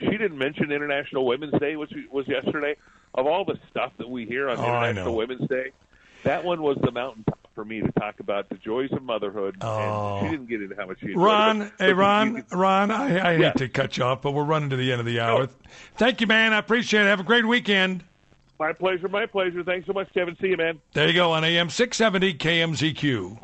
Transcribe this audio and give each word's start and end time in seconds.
she 0.00 0.10
didn't 0.16 0.38
mention 0.38 0.70
International 0.72 1.24
Women's 1.26 1.58
Day, 1.60 1.76
which 1.76 1.92
was 2.10 2.26
yesterday. 2.28 2.76
Of 3.14 3.26
all 3.26 3.44
the 3.46 3.58
stuff 3.70 3.92
that 3.98 4.08
we 4.10 4.26
hear 4.26 4.50
on 4.50 4.58
Oh, 4.58 4.62
International. 4.64 5.16
Women's 5.16 5.48
Day, 5.48 5.70
that 6.24 6.44
one 6.44 6.60
was 6.62 6.76
the 6.82 6.90
mountaintop 6.90 7.38
for 7.54 7.64
me 7.64 7.80
to 7.80 7.90
talk 7.92 8.20
about 8.20 8.48
the 8.50 8.56
joys 8.56 8.92
of 8.92 9.02
motherhood. 9.02 9.56
Oh. 9.62 10.18
And 10.18 10.26
she 10.26 10.30
didn't 10.36 10.48
get 10.50 10.60
into 10.62 10.76
how 10.76 10.84
much 10.86 11.00
she 11.00 11.06
enjoyed 11.06 11.22
Ron, 11.24 11.62
it. 11.62 11.72
hey 11.78 11.92
Ron, 11.94 12.36
you 12.36 12.44
Ron, 12.52 12.90
I, 12.90 13.32
I 13.32 13.36
hate 13.38 13.56
to 13.56 13.68
cut 13.68 13.96
you 13.96 14.04
off, 14.04 14.20
but 14.20 14.32
we're 14.32 14.44
running 14.44 14.68
to 14.70 14.76
the 14.76 14.92
end 14.92 15.00
of 15.00 15.06
the 15.06 15.20
hour. 15.20 15.48
Thank 15.96 16.20
you, 16.20 16.26
man. 16.26 16.52
I 16.52 16.58
appreciate 16.58 17.02
it. 17.02 17.06
Have 17.06 17.20
a 17.20 17.24
great 17.24 17.46
weekend. 17.46 18.04
My 18.58 18.72
pleasure, 18.74 19.08
my 19.08 19.24
pleasure. 19.24 19.62
Thanks 19.64 19.86
so 19.86 19.94
much, 19.94 20.12
Kevin. 20.12 20.36
See 20.40 20.48
you, 20.48 20.56
man. 20.58 20.78
There 20.92 21.06
you 21.06 21.14
go 21.14 21.32
on 21.32 21.42
AM 21.44 21.70
670 21.70 22.34
KMZQ. 22.34 23.38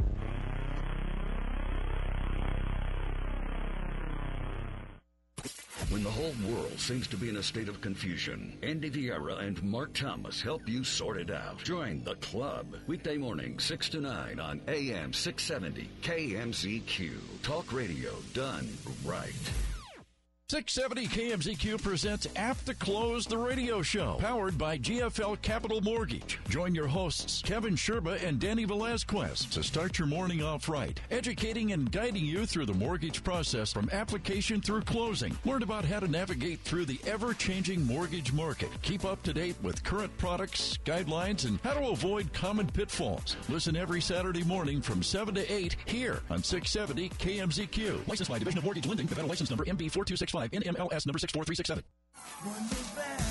Seems 6.83 7.07
to 7.07 7.17
be 7.17 7.29
in 7.29 7.37
a 7.37 7.43
state 7.43 7.69
of 7.69 7.81
confusion, 7.81 8.59
Andy 8.61 8.91
Vieira 8.91 9.41
and 9.41 9.63
Mark 9.63 9.95
Thomas 9.95 10.43
help 10.43 10.69
you 10.69 10.83
sort 10.83 11.17
it 11.17 11.31
out. 11.31 11.59
Join 11.59 12.03
the 12.03 12.17
club. 12.17 12.75
Weekday 12.89 13.17
morning, 13.17 13.61
6 13.61 13.89
to 13.91 14.01
9 14.01 14.41
on 14.41 14.61
AM 14.67 15.13
670 15.13 15.89
KMZQ. 16.03 17.13
Talk 17.43 17.73
radio 17.73 18.13
done 18.35 18.69
right. 19.05 19.33
670 20.53 21.07
KMZQ 21.07 21.83
presents 21.83 22.29
After 22.37 22.75
Close 22.75 23.25
the 23.25 23.39
Radio 23.39 23.81
Show, 23.81 24.19
powered 24.21 24.59
by 24.59 24.77
GFL 24.77 25.41
Capital 25.41 25.81
Mortgage. 25.81 26.39
Join 26.51 26.75
your 26.75 26.87
hosts, 26.87 27.41
Kevin 27.41 27.75
Sherba 27.75 28.23
and 28.23 28.39
Danny 28.39 28.67
Velazquez, 28.67 29.47
to 29.47 29.63
start 29.63 29.99
your 29.99 30.09
morning 30.09 30.43
off 30.43 30.69
right, 30.69 31.01
educating 31.11 31.73
and 31.73 31.91
guiding 31.91 32.27
you 32.27 32.45
through 32.45 32.67
the 32.67 32.75
mortgage 32.75 33.25
process 33.25 33.73
from 33.73 33.89
application 33.93 34.61
through 34.61 34.83
closing. 34.83 35.35
Learn 35.47 35.63
about 35.63 35.87
how 35.87 36.01
to 36.01 36.07
navigate 36.07 36.61
through 36.61 36.85
the 36.85 37.01
ever 37.07 37.33
changing 37.33 37.87
mortgage 37.87 38.35
market. 38.35 38.69
Keep 38.83 39.07
up 39.07 39.23
to 39.23 39.33
date 39.33 39.57
with 39.63 39.83
current 39.85 40.15
products, 40.19 40.79
guidelines, 40.85 41.47
and 41.47 41.61
how 41.65 41.73
to 41.73 41.89
avoid 41.89 42.31
common 42.35 42.67
pitfalls. 42.67 43.39
Listen 43.49 43.75
every 43.75 44.03
Saturday 44.03 44.45
morning 44.45 44.83
from 44.83 45.03
7 45.03 45.35
to 45.35 45.51
8 45.51 45.77
here 45.87 46.21
on 46.29 46.43
670 46.43 47.09
KMZQ. 47.09 48.07
Licensed 48.07 48.31
by 48.31 48.39
Division 48.39 48.59
of 48.59 48.65
Mortgage 48.65 48.87
Lending, 48.87 49.07
Nevada 49.07 49.27
license 49.27 49.49
number 49.49 49.65
MB4265, 49.65 50.42
NMLS 50.49 51.07
number 51.07 51.19
64367. 51.19 51.85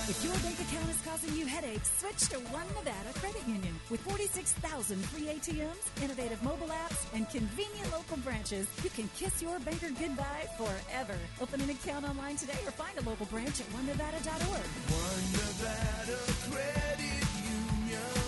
If 0.09 0.23
your 0.23 0.33
bank 0.33 0.59
account 0.59 0.89
is 0.89 1.01
causing 1.05 1.33
you 1.37 1.45
headaches, 1.45 1.91
switch 1.99 2.29
to 2.29 2.37
One 2.51 2.67
Nevada 2.75 3.11
Credit 3.19 3.41
Union. 3.47 3.73
With 3.89 4.01
46,000 4.01 4.97
free 5.05 5.27
ATMs, 5.27 6.03
innovative 6.03 6.41
mobile 6.43 6.67
apps, 6.67 7.05
and 7.13 7.29
convenient 7.29 7.91
local 7.91 8.17
branches, 8.17 8.67
you 8.83 8.89
can 8.89 9.09
kiss 9.15 9.41
your 9.41 9.59
banker 9.59 9.89
goodbye 9.89 10.47
forever. 10.57 11.17
Open 11.41 11.61
an 11.61 11.69
account 11.69 12.07
online 12.09 12.35
today 12.35 12.59
or 12.65 12.71
find 12.71 12.97
a 12.97 13.09
local 13.09 13.25
branch 13.27 13.61
at 13.61 13.67
onenevada.org. 13.71 14.67
One 14.91 15.25
Nevada 15.31 16.17
Credit 16.49 17.27
Union. 17.45 18.20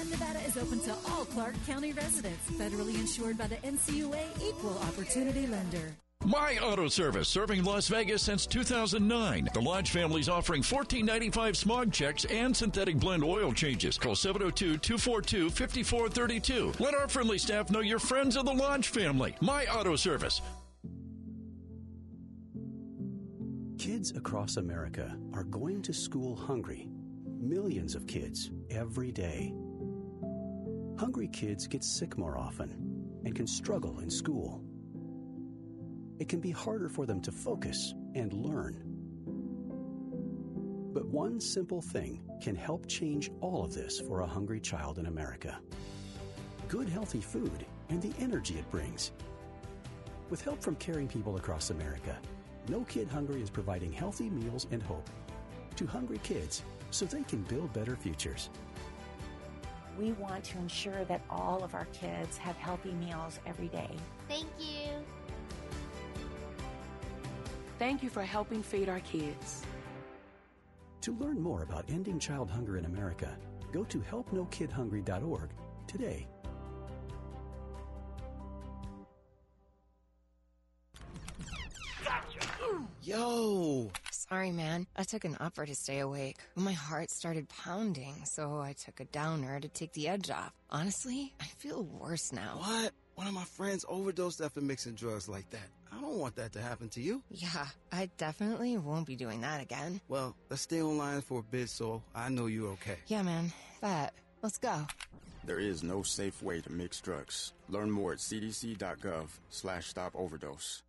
Is 0.00 0.10
Nevada 0.10 0.40
is 0.46 0.56
open 0.56 0.80
to 0.80 0.92
all 1.10 1.26
Clark 1.26 1.54
County 1.66 1.92
residents, 1.92 2.50
federally 2.52 2.94
insured 2.94 3.36
by 3.36 3.46
the 3.46 3.56
NCUA 3.56 4.22
Equal 4.42 4.78
Opportunity 4.78 5.46
Lender. 5.46 5.94
My 6.24 6.56
Auto 6.58 6.88
Service, 6.88 7.28
serving 7.28 7.64
Las 7.64 7.88
Vegas 7.88 8.22
since 8.22 8.46
2009. 8.46 9.48
The 9.54 9.60
Lodge 9.60 9.90
family's 9.90 10.28
offering 10.28 10.62
$14.95 10.62 11.56
smog 11.56 11.92
checks 11.92 12.26
and 12.26 12.54
synthetic 12.54 12.96
blend 12.96 13.24
oil 13.24 13.52
changes. 13.52 13.96
Call 13.96 14.14
702-242-5432. 14.14 16.78
Let 16.78 16.94
our 16.94 17.08
friendly 17.08 17.38
staff 17.38 17.70
know 17.70 17.80
you're 17.80 17.98
friends 17.98 18.36
of 18.36 18.44
the 18.44 18.52
Lodge 18.52 18.88
family. 18.88 19.34
My 19.40 19.64
Auto 19.66 19.96
Service. 19.96 20.42
Kids 23.78 24.10
across 24.14 24.58
America 24.58 25.16
are 25.32 25.44
going 25.44 25.80
to 25.82 25.94
school 25.94 26.36
hungry. 26.36 26.90
Millions 27.40 27.94
of 27.94 28.06
kids 28.06 28.50
every 28.68 29.10
day. 29.10 29.54
Hungry 31.00 31.28
kids 31.28 31.66
get 31.66 31.82
sick 31.82 32.18
more 32.18 32.36
often 32.36 32.68
and 33.24 33.34
can 33.34 33.46
struggle 33.46 34.00
in 34.00 34.10
school. 34.10 34.62
It 36.18 36.28
can 36.28 36.40
be 36.40 36.50
harder 36.50 36.90
for 36.90 37.06
them 37.06 37.22
to 37.22 37.32
focus 37.32 37.94
and 38.14 38.34
learn. 38.34 38.82
But 40.92 41.06
one 41.06 41.40
simple 41.40 41.80
thing 41.80 42.20
can 42.42 42.54
help 42.54 42.86
change 42.86 43.30
all 43.40 43.64
of 43.64 43.72
this 43.72 43.98
for 43.98 44.20
a 44.20 44.26
hungry 44.26 44.60
child 44.60 44.98
in 44.98 45.06
America 45.06 45.58
good, 46.68 46.90
healthy 46.90 47.22
food 47.22 47.64
and 47.88 48.02
the 48.02 48.12
energy 48.20 48.58
it 48.58 48.70
brings. 48.70 49.12
With 50.28 50.42
help 50.42 50.62
from 50.62 50.76
caring 50.76 51.08
people 51.08 51.36
across 51.36 51.70
America, 51.70 52.18
No 52.68 52.84
Kid 52.84 53.08
Hungry 53.08 53.40
is 53.40 53.48
providing 53.48 53.90
healthy 53.90 54.28
meals 54.28 54.66
and 54.70 54.82
hope 54.82 55.08
to 55.76 55.86
hungry 55.86 56.20
kids 56.22 56.62
so 56.90 57.06
they 57.06 57.22
can 57.22 57.40
build 57.44 57.72
better 57.72 57.96
futures. 57.96 58.50
We 60.00 60.12
want 60.12 60.44
to 60.44 60.58
ensure 60.58 61.04
that 61.04 61.20
all 61.28 61.62
of 61.62 61.74
our 61.74 61.84
kids 61.92 62.38
have 62.38 62.56
healthy 62.56 62.92
meals 62.92 63.38
every 63.44 63.68
day. 63.68 63.90
Thank 64.28 64.46
you. 64.58 64.88
Thank 67.78 68.02
you 68.02 68.08
for 68.08 68.22
helping 68.22 68.62
feed 68.62 68.88
our 68.88 69.00
kids. 69.00 69.62
To 71.02 71.12
learn 71.12 71.38
more 71.38 71.64
about 71.64 71.84
ending 71.90 72.18
child 72.18 72.50
hunger 72.50 72.78
in 72.78 72.86
America, 72.86 73.36
go 73.72 73.84
to 73.84 73.98
helpnokidhungry.org 73.98 75.50
today. 75.86 76.26
Gotcha. 82.02 82.86
Yo! 83.02 83.90
Sorry, 84.30 84.52
man. 84.52 84.86
I 84.94 85.02
took 85.02 85.24
an 85.24 85.36
upper 85.40 85.66
to 85.66 85.74
stay 85.74 85.98
awake. 85.98 86.36
My 86.54 86.70
heart 86.70 87.10
started 87.10 87.48
pounding, 87.48 88.14
so 88.24 88.60
I 88.60 88.74
took 88.74 89.00
a 89.00 89.04
downer 89.06 89.58
to 89.58 89.66
take 89.66 89.92
the 89.92 90.06
edge 90.06 90.30
off. 90.30 90.52
Honestly, 90.70 91.34
I 91.40 91.46
feel 91.46 91.82
worse 91.82 92.32
now. 92.32 92.58
What? 92.58 92.92
One 93.16 93.26
of 93.26 93.34
my 93.34 93.42
friends 93.42 93.84
overdosed 93.88 94.40
after 94.40 94.60
mixing 94.60 94.94
drugs 94.94 95.28
like 95.28 95.50
that. 95.50 95.68
I 95.90 96.00
don't 96.00 96.18
want 96.18 96.36
that 96.36 96.52
to 96.52 96.62
happen 96.62 96.88
to 96.90 97.00
you. 97.00 97.24
Yeah, 97.28 97.66
I 97.90 98.08
definitely 98.18 98.78
won't 98.78 99.04
be 99.04 99.16
doing 99.16 99.40
that 99.40 99.60
again. 99.60 100.00
Well, 100.06 100.36
let's 100.48 100.62
stay 100.62 100.80
online 100.80 101.22
for 101.22 101.40
a 101.40 101.42
bit 101.42 101.68
so 101.68 102.00
I 102.14 102.28
know 102.28 102.46
you're 102.46 102.70
okay. 102.74 102.98
Yeah, 103.08 103.22
man. 103.22 103.52
That. 103.80 104.14
Let's 104.42 104.58
go. 104.58 104.86
There 105.44 105.58
is 105.58 105.82
no 105.82 106.04
safe 106.04 106.40
way 106.40 106.60
to 106.60 106.70
mix 106.70 107.00
drugs. 107.00 107.52
Learn 107.68 107.90
more 107.90 108.12
at 108.12 108.18
cdc.gov 108.18 109.26
slash 109.48 109.88
stop 109.88 110.12
overdose. 110.14 110.84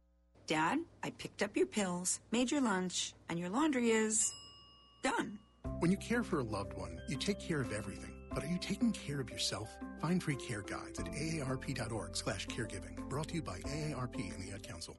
Dad, 0.48 0.80
I 1.04 1.12
picked 1.12 1.44
up 1.44 1.56
your 1.56 1.66
pills, 1.66 2.20
made 2.32 2.52
your 2.52 2.62
lunch, 2.62 3.14
and 3.30 3.40
your 3.40 3.50
laundry 3.50 3.92
is 3.92 4.32
done. 5.04 5.40
When 5.80 5.92
you 5.92 5.98
care 5.98 6.24
for 6.24 6.40
a 6.40 6.44
loved 6.44 6.74
one, 6.74 7.00
you 7.08 7.18
take 7.18 7.40
care 7.40 7.62
of 7.62 7.72
everything. 7.72 8.14
But 8.34 8.44
are 8.44 8.48
you 8.48 8.58
taking 8.58 8.92
care 8.92 9.20
of 9.20 9.30
yourself? 9.30 9.70
Find 10.02 10.22
free 10.22 10.36
care 10.36 10.62
guides 10.62 11.00
at 11.00 11.06
aarp.org 11.06 12.16
slash 12.16 12.48
caregiving. 12.48 12.98
Brought 13.10 13.30
to 13.30 13.36
you 13.36 13.42
by 13.42 13.60
AARP 13.60 14.16
and 14.16 14.44
the 14.44 14.54
Ad 14.54 14.64
Council. 14.64 14.98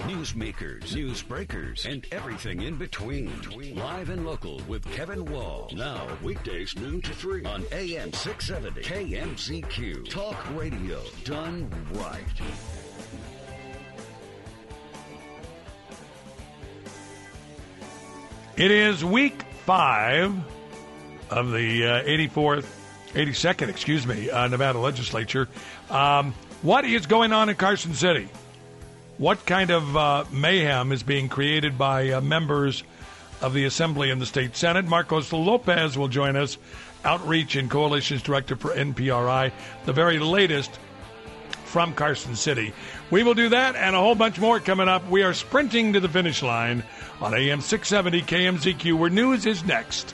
Newsmakers, 0.00 0.92
newsbreakers, 0.92 1.86
and 1.90 2.06
everything 2.12 2.62
in 2.62 2.76
between. 2.76 3.30
Live 3.76 4.10
and 4.10 4.26
local 4.26 4.60
with 4.68 4.84
Kevin 4.92 5.24
Wall. 5.24 5.70
Now, 5.74 6.06
weekdays 6.22 6.76
noon 6.76 7.00
to 7.02 7.12
3 7.12 7.44
on 7.44 7.64
AM 7.72 8.12
670 8.12 8.82
KMZQ. 8.82 10.08
Talk 10.10 10.36
radio 10.54 11.00
done 11.24 11.70
right. 11.92 12.24
It 18.56 18.70
is 18.70 19.04
week 19.04 19.42
five 19.66 20.34
of 21.28 21.50
the 21.52 21.86
uh, 21.86 22.04
84th, 22.04 22.64
82nd, 23.12 23.68
excuse 23.68 24.06
me, 24.06 24.30
uh, 24.30 24.48
Nevada 24.48 24.78
legislature. 24.78 25.46
Um, 25.90 26.32
what 26.62 26.86
is 26.86 27.04
going 27.04 27.34
on 27.34 27.50
in 27.50 27.56
Carson 27.56 27.92
City? 27.92 28.30
What 29.18 29.44
kind 29.44 29.70
of 29.70 29.94
uh, 29.94 30.24
mayhem 30.32 30.90
is 30.90 31.02
being 31.02 31.28
created 31.28 31.76
by 31.76 32.12
uh, 32.12 32.22
members 32.22 32.82
of 33.42 33.52
the 33.52 33.66
Assembly 33.66 34.10
and 34.10 34.22
the 34.22 34.26
State 34.26 34.56
Senate? 34.56 34.86
Marcos 34.86 35.30
Lopez 35.34 35.98
will 35.98 36.08
join 36.08 36.34
us, 36.34 36.56
Outreach 37.04 37.56
and 37.56 37.70
Coalitions 37.70 38.22
Director 38.22 38.56
for 38.56 38.70
NPRI, 38.70 39.52
the 39.84 39.92
very 39.92 40.18
latest 40.18 40.78
from 41.66 41.92
Carson 41.92 42.34
City. 42.34 42.72
We 43.08 43.22
will 43.22 43.34
do 43.34 43.50
that 43.50 43.76
and 43.76 43.94
a 43.94 44.00
whole 44.00 44.16
bunch 44.16 44.38
more 44.40 44.58
coming 44.58 44.88
up. 44.88 45.08
We 45.08 45.22
are 45.22 45.32
sprinting 45.32 45.92
to 45.92 46.00
the 46.00 46.08
finish 46.08 46.42
line 46.42 46.82
on 47.20 47.34
AM 47.34 47.60
670 47.60 48.22
KMZQ, 48.22 48.98
where 48.98 49.10
news 49.10 49.46
is 49.46 49.64
next. 49.64 50.12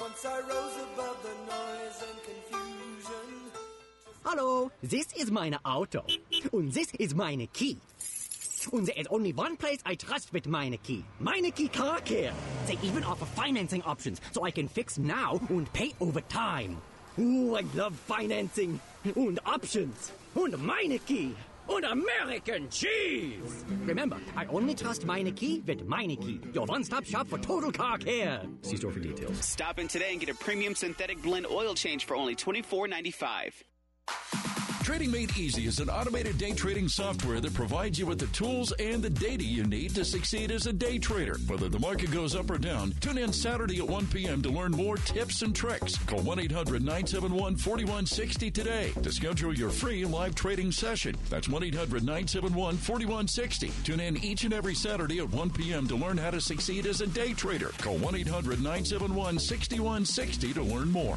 Once 0.00 0.26
I 0.26 0.40
rose 0.40 0.76
above 0.92 1.22
the 1.22 1.28
noise 1.46 2.02
and 2.02 2.18
confusion. 2.24 3.52
Hallo, 4.24 4.72
this 4.82 5.06
is 5.16 5.30
meine 5.30 5.58
Auto. 5.64 6.04
Und 6.52 6.74
this 6.74 6.92
is 6.98 7.14
meine 7.14 7.46
Key. 7.46 7.78
And 8.72 8.86
there's 8.86 9.06
only 9.08 9.32
one 9.32 9.56
place 9.56 9.78
I 9.86 9.94
trust 9.94 10.32
with 10.32 10.44
Meineke. 10.44 11.02
Meineke 11.22 11.72
Car 11.72 12.00
Care. 12.00 12.32
They 12.66 12.76
even 12.82 13.04
offer 13.04 13.24
financing 13.24 13.82
options 13.82 14.20
so 14.32 14.44
I 14.44 14.50
can 14.50 14.68
fix 14.68 14.98
now 14.98 15.40
and 15.48 15.72
pay 15.72 15.94
over 16.00 16.20
time. 16.22 16.76
Ooh, 17.18 17.56
I 17.56 17.62
love 17.74 17.94
financing. 17.96 18.80
And 19.04 19.38
options. 19.46 20.12
And 20.34 20.54
Meineke. 20.54 21.34
And 21.68 21.84
American 21.84 22.68
cheese. 22.68 23.64
Remember, 23.84 24.18
I 24.36 24.44
only 24.46 24.74
trust 24.74 25.06
Meineke 25.06 25.64
with 25.66 25.86
Meineke, 25.86 26.54
your 26.54 26.66
one-stop 26.66 27.04
shop 27.04 27.28
for 27.28 27.38
total 27.38 27.70
car 27.70 27.96
care. 27.96 28.42
See 28.62 28.76
store 28.76 28.90
for 28.90 29.00
details. 29.00 29.42
Stop 29.44 29.78
in 29.78 29.86
today 29.86 30.10
and 30.10 30.20
get 30.20 30.28
a 30.28 30.34
premium 30.34 30.74
synthetic 30.74 31.22
blend 31.22 31.46
oil 31.46 31.74
change 31.74 32.06
for 32.06 32.16
only 32.16 32.34
$24.95. 32.34 34.59
Trading 34.90 35.12
Made 35.12 35.36
Easy 35.36 35.66
is 35.66 35.78
an 35.78 35.88
automated 35.88 36.36
day 36.36 36.50
trading 36.50 36.88
software 36.88 37.38
that 37.38 37.54
provides 37.54 37.96
you 37.96 38.06
with 38.06 38.18
the 38.18 38.26
tools 38.36 38.72
and 38.72 39.00
the 39.00 39.08
data 39.08 39.44
you 39.44 39.62
need 39.62 39.94
to 39.94 40.04
succeed 40.04 40.50
as 40.50 40.66
a 40.66 40.72
day 40.72 40.98
trader. 40.98 41.36
Whether 41.46 41.68
the 41.68 41.78
market 41.78 42.10
goes 42.10 42.34
up 42.34 42.50
or 42.50 42.58
down, 42.58 42.92
tune 42.98 43.16
in 43.16 43.32
Saturday 43.32 43.78
at 43.78 43.86
1 43.86 44.08
p.m. 44.08 44.42
to 44.42 44.50
learn 44.50 44.72
more 44.72 44.96
tips 44.96 45.42
and 45.42 45.54
tricks. 45.54 45.96
Call 46.06 46.22
1 46.22 46.40
800 46.40 46.82
971 46.82 47.54
4160 47.54 48.50
today 48.50 48.90
to 49.00 49.12
schedule 49.12 49.54
your 49.54 49.70
free 49.70 50.04
live 50.04 50.34
trading 50.34 50.72
session. 50.72 51.14
That's 51.28 51.48
1 51.48 51.62
800 51.62 52.02
971 52.02 52.76
4160. 52.76 53.72
Tune 53.84 54.00
in 54.00 54.16
each 54.24 54.42
and 54.42 54.52
every 54.52 54.74
Saturday 54.74 55.20
at 55.20 55.30
1 55.30 55.50
p.m. 55.50 55.86
to 55.86 55.94
learn 55.94 56.18
how 56.18 56.32
to 56.32 56.40
succeed 56.40 56.86
as 56.86 57.00
a 57.00 57.06
day 57.06 57.32
trader. 57.32 57.70
Call 57.78 57.96
1 57.98 58.16
800 58.16 58.58
971 58.58 59.38
6160 59.38 60.52
to 60.52 60.62
learn 60.64 60.90
more. 60.90 61.16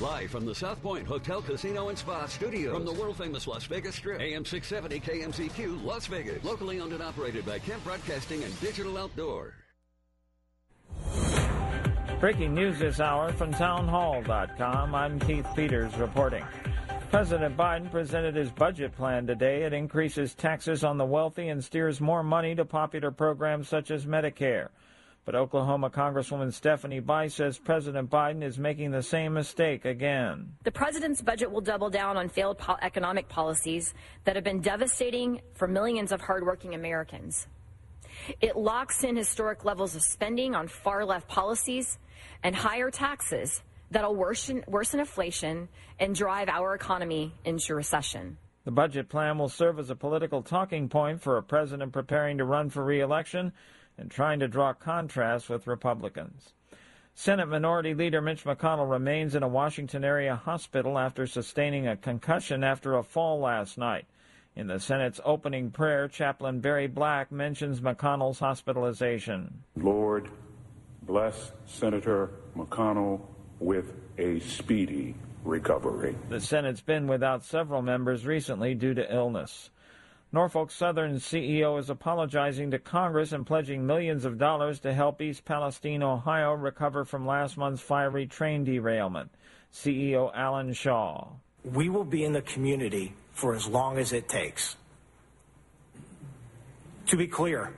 Live 0.00 0.30
from 0.30 0.46
the 0.46 0.54
South 0.54 0.82
Point 0.82 1.06
Hotel, 1.06 1.42
Casino, 1.42 1.90
and 1.90 1.98
Spa 1.98 2.24
Studio. 2.24 2.72
From 2.72 2.86
the 2.86 2.92
world 2.94 3.18
famous 3.18 3.46
Las 3.46 3.64
Vegas 3.66 3.96
Strip. 3.96 4.18
AM 4.18 4.46
670 4.46 4.98
KMZQ, 4.98 5.84
Las 5.84 6.06
Vegas. 6.06 6.42
Locally 6.42 6.80
owned 6.80 6.94
and 6.94 7.02
operated 7.02 7.44
by 7.44 7.58
Kemp 7.58 7.84
Broadcasting 7.84 8.42
and 8.42 8.60
Digital 8.60 8.96
Outdoor. 8.96 9.52
Breaking 12.18 12.54
news 12.54 12.78
this 12.78 12.98
hour 12.98 13.30
from 13.34 13.52
townhall.com. 13.52 14.94
I'm 14.94 15.20
Keith 15.20 15.46
Peters 15.54 15.94
reporting. 15.98 16.44
President 17.10 17.54
Biden 17.54 17.90
presented 17.90 18.34
his 18.34 18.50
budget 18.50 18.96
plan 18.96 19.26
today. 19.26 19.64
It 19.64 19.74
increases 19.74 20.34
taxes 20.34 20.82
on 20.82 20.96
the 20.96 21.04
wealthy 21.04 21.48
and 21.48 21.62
steers 21.62 22.00
more 22.00 22.22
money 22.22 22.54
to 22.54 22.64
popular 22.64 23.10
programs 23.10 23.68
such 23.68 23.90
as 23.90 24.06
Medicare. 24.06 24.68
But 25.24 25.34
Oklahoma 25.34 25.90
Congresswoman 25.90 26.52
Stephanie 26.52 27.00
Bice 27.00 27.34
says 27.34 27.58
President 27.58 28.10
Biden 28.10 28.42
is 28.42 28.58
making 28.58 28.90
the 28.90 29.02
same 29.02 29.34
mistake 29.34 29.84
again. 29.84 30.54
The 30.64 30.72
president's 30.72 31.20
budget 31.20 31.50
will 31.50 31.60
double 31.60 31.90
down 31.90 32.16
on 32.16 32.28
failed 32.28 32.58
po- 32.58 32.76
economic 32.80 33.28
policies 33.28 33.94
that 34.24 34.34
have 34.34 34.44
been 34.44 34.60
devastating 34.60 35.42
for 35.54 35.68
millions 35.68 36.10
of 36.10 36.20
hardworking 36.20 36.74
Americans. 36.74 37.46
It 38.40 38.56
locks 38.56 39.04
in 39.04 39.16
historic 39.16 39.64
levels 39.64 39.94
of 39.94 40.02
spending 40.02 40.54
on 40.54 40.68
far 40.68 41.04
left 41.04 41.28
policies 41.28 41.98
and 42.42 42.56
higher 42.56 42.90
taxes 42.90 43.62
that'll 43.90 44.14
worsen, 44.14 44.64
worsen 44.66 45.00
inflation 45.00 45.68
and 45.98 46.14
drive 46.14 46.48
our 46.48 46.74
economy 46.74 47.32
into 47.44 47.74
recession. 47.74 48.36
The 48.64 48.70
budget 48.70 49.08
plan 49.08 49.38
will 49.38 49.48
serve 49.48 49.78
as 49.78 49.90
a 49.90 49.96
political 49.96 50.42
talking 50.42 50.88
point 50.88 51.20
for 51.20 51.36
a 51.36 51.42
president 51.42 51.92
preparing 51.92 52.38
to 52.38 52.44
run 52.44 52.70
for 52.70 52.84
re-election 52.84 53.52
and 54.00 54.10
trying 54.10 54.40
to 54.40 54.48
draw 54.48 54.72
contrast 54.72 55.50
with 55.50 55.66
Republicans. 55.66 56.54
Senate 57.14 57.46
Minority 57.46 57.92
Leader 57.92 58.22
Mitch 58.22 58.44
McConnell 58.44 58.90
remains 58.90 59.34
in 59.34 59.42
a 59.42 59.48
Washington 59.48 60.04
area 60.04 60.34
hospital 60.34 60.98
after 60.98 61.26
sustaining 61.26 61.86
a 61.86 61.96
concussion 61.96 62.64
after 62.64 62.96
a 62.96 63.02
fall 63.02 63.38
last 63.40 63.76
night. 63.76 64.06
In 64.56 64.68
the 64.68 64.80
Senate's 64.80 65.20
opening 65.24 65.70
prayer, 65.70 66.08
Chaplain 66.08 66.60
Barry 66.60 66.86
Black 66.86 67.30
mentions 67.30 67.80
McConnell's 67.80 68.38
hospitalization. 68.38 69.62
Lord, 69.76 70.30
bless 71.02 71.52
Senator 71.66 72.30
McConnell 72.56 73.20
with 73.58 73.92
a 74.16 74.40
speedy 74.40 75.14
recovery. 75.44 76.16
The 76.30 76.40
Senate's 76.40 76.80
been 76.80 77.06
without 77.06 77.44
several 77.44 77.82
members 77.82 78.24
recently 78.24 78.74
due 78.74 78.94
to 78.94 79.14
illness. 79.14 79.70
Norfolk 80.32 80.70
Southern 80.70 81.16
CEO 81.16 81.78
is 81.80 81.90
apologizing 81.90 82.70
to 82.70 82.78
Congress 82.78 83.32
and 83.32 83.44
pledging 83.44 83.84
millions 83.84 84.24
of 84.24 84.38
dollars 84.38 84.78
to 84.80 84.92
help 84.92 85.20
East 85.20 85.44
Palestine, 85.44 86.04
Ohio 86.04 86.52
recover 86.52 87.04
from 87.04 87.26
last 87.26 87.56
month's 87.56 87.82
fiery 87.82 88.26
train 88.26 88.62
derailment. 88.62 89.28
CEO 89.72 90.30
Alan 90.32 90.72
Shaw. 90.72 91.26
We 91.64 91.88
will 91.88 92.04
be 92.04 92.24
in 92.24 92.32
the 92.32 92.42
community 92.42 93.12
for 93.32 93.56
as 93.56 93.66
long 93.66 93.98
as 93.98 94.12
it 94.12 94.28
takes. 94.28 94.76
To 97.06 97.16
be 97.16 97.26
clear, 97.26 97.74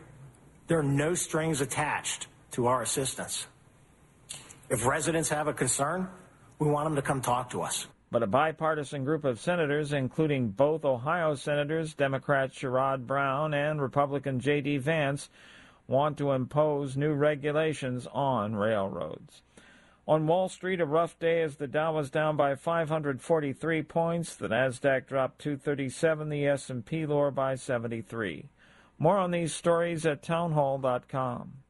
there 0.67 0.79
are 0.79 0.83
no 0.83 1.15
strings 1.15 1.63
attached 1.63 2.27
to 2.53 2.67
our 2.67 2.83
assistance. 2.83 3.47
If 4.69 4.85
residents 4.85 5.31
have 5.31 5.49
a 5.49 5.55
concern, 5.55 6.07
we 6.59 6.69
want 6.69 6.85
them 6.85 6.97
to 6.97 7.03
come 7.03 7.23
talk 7.23 7.51
to 7.51 7.63
us. 7.63 7.87
But 8.13 8.23
a 8.23 8.27
bipartisan 8.27 9.05
group 9.05 9.25
of 9.25 9.41
senators, 9.41 9.95
including 9.95 10.51
both 10.51 10.85
Ohio 10.85 11.35
senators, 11.35 11.95
Democrat 11.95 12.53
Sherrod 12.53 13.07
Brown 13.07 13.55
and 13.55 13.81
Republican 13.81 14.39
J.D. 14.39 14.77
Vance, 14.77 15.31
want 15.87 16.19
to 16.19 16.33
impose 16.33 16.95
new 16.95 17.15
regulations 17.15 18.07
on 18.13 18.55
railroads. 18.55 19.41
On 20.07 20.27
Wall 20.27 20.51
Street, 20.51 20.83
a 20.83 20.85
rough 20.85 21.19
day 21.19 21.41
as 21.41 21.57
the 21.57 21.67
Dow 21.67 21.95
was 21.95 22.11
down 22.11 22.37
by 22.37 22.55
543 22.55 23.83
points, 23.85 24.35
the 24.35 24.49
Nasdaq 24.49 25.07
dropped 25.07 25.39
237, 25.39 26.29
the 26.29 26.47
S&P 26.47 27.07
lower 27.07 27.31
by 27.31 27.55
73. 27.55 28.51
More 28.99 29.17
on 29.17 29.31
these 29.31 29.55
stories 29.55 30.05
at 30.05 30.23
townhall.com. 30.23 31.62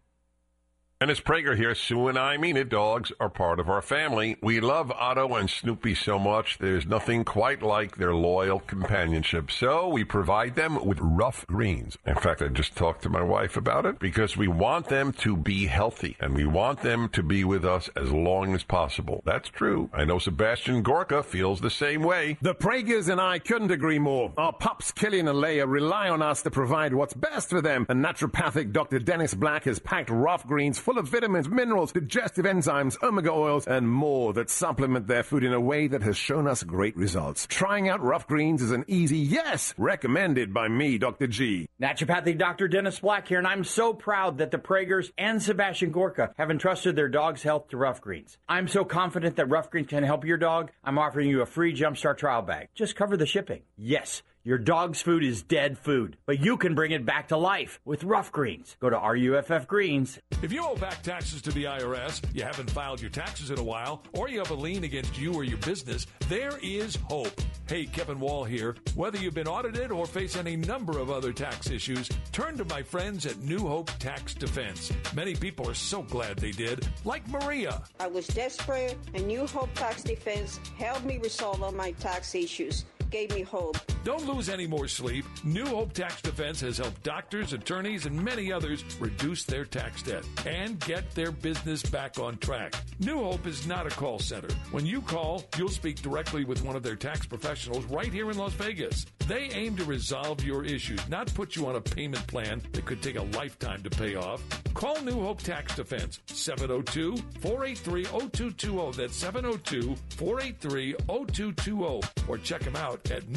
Dennis 1.03 1.21
Prager 1.21 1.57
here. 1.57 1.75
Sue 1.75 2.07
and 2.07 2.17
I 2.17 2.37
mean 2.37 2.57
it. 2.57 2.69
Dogs 2.69 3.11
are 3.19 3.29
part 3.29 3.59
of 3.59 3.69
our 3.69 3.83
family. 3.83 4.37
We 4.41 4.61
love 4.61 4.93
Otto 4.93 5.35
and 5.35 5.51
Snoopy 5.51 5.97
so 5.97 6.17
much. 6.17 6.59
There's 6.59 6.87
nothing 6.87 7.25
quite 7.25 7.61
like 7.61 7.97
their 7.97 8.15
loyal 8.15 8.61
companionship. 8.61 9.51
So 9.51 9.89
we 9.89 10.05
provide 10.05 10.55
them 10.55 10.87
with 10.87 11.01
Ruff 11.01 11.45
Greens. 11.49 11.99
In 12.07 12.15
fact, 12.15 12.41
I 12.41 12.47
just 12.47 12.77
talked 12.77 13.03
to 13.03 13.09
my 13.09 13.21
wife 13.21 13.57
about 13.57 13.85
it 13.85 13.99
because 13.99 14.37
we 14.37 14.47
want 14.47 14.91
them 14.91 15.13
to 15.15 15.37
be 15.37 15.67
healthy 15.67 16.17
and 16.21 16.37
we 16.37 16.47
want 16.47 16.83
them 16.83 17.09
to 17.09 17.23
be 17.25 17.43
with 17.43 17.65
us 17.65 17.91
as 17.97 18.13
long 18.13 18.55
as 18.55 18.63
possible. 18.63 19.23
That's 19.25 19.49
true. 19.49 19.91
I 19.93 20.05
know 20.05 20.21
Sebastian 20.21 20.83
Gorka 20.83 21.25
feels 21.25 21.61
the 21.61 21.69
same 21.69 22.05
way. 22.05 22.39
The 22.43 22.55
Pragers 22.55 23.09
and 23.09 23.21
I 23.21 23.41
couldn't 23.41 23.73
agree 23.73 23.99
more. 23.99 24.33
Our 24.37 24.53
pups, 24.53 24.93
Killian 24.93 25.27
and 25.27 25.39
Leia, 25.39 25.69
rely 25.69 26.11
on 26.11 26.23
us 26.23 26.43
to 26.43 26.51
provide 26.53 26.95
what's 26.95 27.15
best 27.15 27.49
for 27.49 27.61
them. 27.61 27.87
And 27.89 28.05
naturopathic 28.05 28.71
Dr. 28.71 29.01
Dennis 29.01 29.35
Black 29.35 29.65
has 29.65 29.81
packed 29.81 30.09
Ruff 30.09 30.47
Greens 30.47 30.79
full 30.79 30.92
of 30.99 31.09
vitamins, 31.09 31.49
minerals, 31.49 31.93
digestive 31.93 32.45
enzymes, 32.45 33.03
omega 33.03 33.31
oils, 33.31 33.67
and 33.67 33.89
more 33.89 34.33
that 34.33 34.51
supplement 34.51 35.07
their 35.07 35.23
food 35.23 35.45
in 35.45 35.53
a 35.53 35.61
way 35.61 35.87
that 35.87 36.03
has 36.03 36.17
shown 36.17 36.47
us 36.47 36.63
great 36.63 36.97
results. 36.97 37.47
Trying 37.49 37.89
out 37.89 38.03
Ruff 38.03 38.27
Greens 38.27 38.63
is 38.63 38.71
an 38.71 38.85
easy 38.89 39.19
yes, 39.19 39.75
recommended 39.77 40.53
by 40.53 40.69
me, 40.69 40.99
Dr. 40.99 41.27
G. 41.27 41.69
Naturopathic 41.81 42.39
Dr. 42.39 42.69
Dennis 42.69 43.01
Black 43.01 43.29
here, 43.29 43.39
and 43.39 43.47
I'm 43.47 43.65
so 43.65 43.93
proud 43.93 44.39
that 44.39 44.51
the 44.51 44.59
Pragers 44.59 45.13
and 45.19 45.43
Sebastian 45.43 45.91
Gorka 45.91 46.33
have 46.37 46.51
entrusted 46.51 46.97
their 46.97 47.09
dog's 47.09 47.43
health 47.43 47.69
to 47.69 47.77
Ruff 47.77 48.01
Greens. 48.01 48.39
I'm 48.49 48.69
so 48.69 48.85
confident 48.85 49.37
that 49.37 49.47
Ruff 49.47 49.71
Greens 49.71 49.89
can 49.89 50.05
help 50.05 50.25
your 50.25 50.39
dog, 50.39 50.71
I'm 50.85 50.99
offering 50.99 51.29
you 51.29 51.43
a 51.43 51.47
free 51.47 51.75
Jumpstart 51.75 52.19
trial 52.19 52.43
bag. 52.43 52.69
Just 52.75 52.97
cover 52.97 53.17
the 53.17 53.27
shipping. 53.27 53.63
Yes. 53.77 54.23
Your 54.45 54.59
dog's 54.59 55.01
food 55.01 55.23
is 55.23 55.45
dead 55.45 55.79
food, 55.79 56.17
but 56.27 56.41
you 56.41 56.57
can 56.57 56.75
bring 56.75 56.91
it 56.91 57.07
back 57.07 57.29
to 57.29 57.37
life 57.37 57.79
with 57.85 58.03
Ruff 58.03 58.33
Greens. 58.33 58.77
Go 58.81 58.91
to 58.91 58.97
RUFF 58.97 59.69
Greens. 59.69 60.19
If 60.43 60.53
you 60.53 60.65
owe 60.65 60.75
back 60.75 61.01
taxes 61.05 61.41
to 61.43 61.53
the 61.53 61.63
IRS, 61.63 62.21
you 62.35 62.43
haven't 62.43 62.69
filed 62.69 63.01
your 63.01 63.11
taxes 63.11 63.53
in 63.53 63.61
a 63.61 63.63
while, 63.63 64.03
or 64.15 64.29
you 64.29 64.41
have 64.41 64.51
a 64.51 64.55
lien 64.55 64.83
against 64.83 65.17
you 65.17 65.33
or 65.33 65.45
your 65.45 65.59
business, 65.59 66.09
there 66.29 66.59
is 66.61 66.97
hope. 67.05 67.41
Hey, 67.69 67.87
Kevin 67.87 68.19
Wall 68.19 68.43
here. 68.43 68.75
Whether 68.97 69.19
you've 69.19 69.33
been 69.33 69.47
audited 69.47 69.93
or 69.93 70.07
face 70.07 70.37
any 70.37 70.57
number 70.57 70.99
of 70.99 71.09
other 71.09 71.33
tax 71.33 71.71
issues, 71.71 72.09
turn 72.33 72.59
to 72.59 72.65
my 72.65 72.83
friends 72.83 73.27
at 73.27 73.39
New 73.43 73.61
Hope 73.61 73.93
Tax 74.01 74.35
Defense. 74.35 74.91
Many 75.15 75.37
people 75.37 75.71
are 75.71 75.75
so 75.75 76.03
glad 76.03 76.39
they 76.39 76.51
did, 76.51 76.89
like 77.05 77.29
Maria. 77.29 77.81
I 78.01 78.09
was 78.09 78.27
desperate, 78.27 78.99
and 79.15 79.25
New 79.29 79.47
Hope 79.47 79.73
Tax 79.75 80.03
Defense 80.03 80.59
helped 80.77 81.05
me 81.05 81.19
resolve 81.19 81.63
all 81.63 81.71
my 81.71 81.93
tax 81.93 82.35
issues 82.35 82.87
gave 83.13 83.33
me 83.35 83.43
hope. 83.43 83.77
Don't 84.05 84.27
lose 84.27 84.49
any 84.49 84.67
more 84.67 84.89
sleep. 84.89 85.25
New 85.45 85.65
Hope 85.65 85.93
Tax 85.93 86.21
Defense 86.21 86.61
has 86.63 86.79
helped 86.79 87.05
doctors, 87.05 87.53
attorneys, 87.53 88.05
and 88.05 88.21
many 88.21 88.53
others 88.53 88.85
reduce 88.99 89.45
their 89.45 89.65
tax 89.65 90.03
debt 90.03 90.25
and 90.45 90.81
get 90.81 91.09
their 91.15 91.31
business 91.31 91.85
back 91.85 92.19
on 92.19 92.37
track. 92.39 92.75
New 92.99 93.19
Hope 93.23 93.47
is 93.47 93.65
not 93.65 93.87
a 93.87 93.91
call 93.91 94.19
center. 94.19 94.53
When 94.73 94.85
you 94.85 95.03
call, 95.03 95.45
you'll 95.57 95.69
speak 95.69 96.03
directly 96.03 96.45
with 96.45 96.65
one 96.65 96.75
of 96.75 96.83
their 96.83 96.97
tax 96.97 97.27
professionals 97.27 97.85
right 97.85 98.13
here 98.13 98.29
in 98.31 98.39
Las 98.39 98.55
Vegas. 98.55 99.07
They 99.29 99.51
aim 99.55 99.77
to 99.77 99.85
resolve 99.85 100.43
your 100.43 100.65
issues, 100.65 101.09
not 101.09 101.33
put 101.35 101.55
you 101.55 101.67
on 101.69 101.77
a 101.77 101.81
payment 101.81 102.27
plan 102.27 102.61
that 102.73 102.85
could 102.85 103.03
take 103.03 103.17
a 103.17 103.23
lifetime 103.23 103.85
to 103.85 103.91
pay 103.91 104.17
off. 104.17 104.43
Call 104.75 105.01
New 105.03 105.21
Hope 105.21 105.41
Tax 105.41 105.77
Defense 105.77 106.19
702 106.27 107.17
483 107.41 108.05
0220. 108.05 108.97
That's 108.97 109.17
702 109.17 109.95
483 110.17 110.95
0220. 111.07 112.01
Or 112.27 112.39
check 112.39 112.63
them 112.63 112.75
out 112.75 113.09
at 113.11 113.29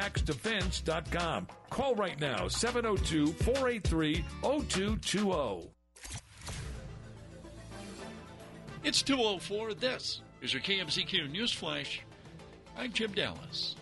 newhopetaxdefense.com. 0.00 1.46
Call 1.68 1.94
right 1.94 2.20
now 2.20 2.48
702 2.48 3.32
483 3.44 4.24
0220. 4.42 5.70
It's 8.82 9.02
204. 9.02 9.74
This 9.74 10.22
is 10.42 10.52
your 10.52 10.62
KMZQ 10.62 11.30
News 11.30 11.52
Flash. 11.52 12.02
I'm 12.76 12.92
Jim 12.92 13.12
Dallas. 13.12 13.76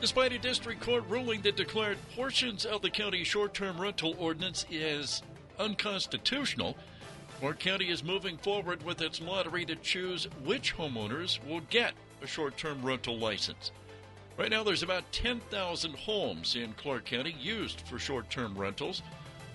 Despite 0.00 0.32
a 0.32 0.38
district 0.38 0.82
court 0.82 1.04
ruling 1.08 1.40
that 1.42 1.56
declared 1.56 1.96
portions 2.14 2.66
of 2.66 2.82
the 2.82 2.90
county 2.90 3.24
short 3.24 3.54
term 3.54 3.80
rental 3.80 4.14
ordinance 4.18 4.66
is 4.70 5.22
unconstitutional, 5.58 6.76
Clark 7.40 7.58
County 7.58 7.88
is 7.90 8.04
moving 8.04 8.36
forward 8.36 8.82
with 8.84 9.00
its 9.00 9.20
lottery 9.20 9.64
to 9.64 9.76
choose 9.76 10.28
which 10.44 10.76
homeowners 10.76 11.44
will 11.48 11.60
get 11.70 11.94
a 12.22 12.26
short 12.26 12.58
term 12.58 12.82
rental 12.82 13.18
license. 13.18 13.72
Right 14.36 14.50
now, 14.50 14.64
there's 14.64 14.82
about 14.82 15.10
10,000 15.12 15.94
homes 15.94 16.56
in 16.56 16.72
Clark 16.72 17.04
County 17.04 17.36
used 17.40 17.82
for 17.82 18.00
short 18.00 18.28
term 18.30 18.58
rentals. 18.58 19.02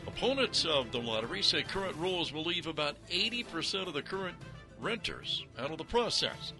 Opponents 0.07 0.63
of 0.63 0.91
the 0.91 0.99
lottery 0.99 1.41
say 1.41 1.63
current 1.63 1.97
rules 1.97 2.31
will 2.31 2.43
leave 2.43 2.65
about 2.65 2.95
80% 3.09 3.87
of 3.87 3.93
the 3.93 4.01
current 4.01 4.37
renters 4.79 5.45
out 5.57 5.71
of 5.71 5.77
the 5.77 5.83
process. 5.83 6.53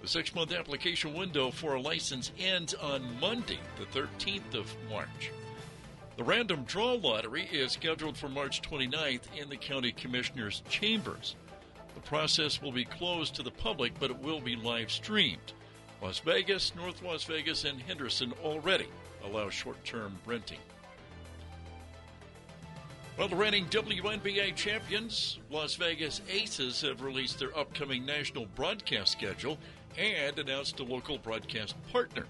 The 0.00 0.06
six 0.06 0.32
month 0.36 0.52
application 0.52 1.14
window 1.14 1.50
for 1.50 1.74
a 1.74 1.80
license 1.80 2.30
ends 2.38 2.74
on 2.74 3.18
Monday, 3.20 3.58
the 3.76 3.86
13th 3.86 4.54
of 4.54 4.72
March. 4.88 5.32
The 6.16 6.24
random 6.24 6.62
draw 6.62 6.92
lottery 6.92 7.48
is 7.50 7.72
scheduled 7.72 8.16
for 8.16 8.28
March 8.28 8.62
29th 8.62 9.22
in 9.36 9.48
the 9.48 9.56
County 9.56 9.90
Commissioner's 9.90 10.62
chambers. 10.68 11.34
The 11.96 12.00
process 12.02 12.62
will 12.62 12.72
be 12.72 12.84
closed 12.84 13.34
to 13.34 13.42
the 13.42 13.50
public, 13.50 13.98
but 13.98 14.10
it 14.10 14.18
will 14.18 14.40
be 14.40 14.54
live 14.54 14.92
streamed. 14.92 15.52
Las 16.02 16.18
Vegas, 16.18 16.74
North 16.74 17.00
Las 17.02 17.22
Vegas, 17.24 17.64
and 17.64 17.80
Henderson 17.80 18.32
already 18.42 18.88
allow 19.24 19.48
short 19.48 19.82
term 19.84 20.18
renting. 20.26 20.58
Well, 23.16 23.28
the 23.28 23.36
reigning 23.36 23.66
WNBA 23.66 24.56
champions, 24.56 25.38
Las 25.48 25.76
Vegas 25.76 26.20
Aces, 26.28 26.80
have 26.80 27.02
released 27.02 27.38
their 27.38 27.56
upcoming 27.56 28.04
national 28.04 28.46
broadcast 28.56 29.12
schedule 29.12 29.58
and 29.96 30.36
announced 30.38 30.80
a 30.80 30.82
local 30.82 31.18
broadcast 31.18 31.76
partner. 31.92 32.26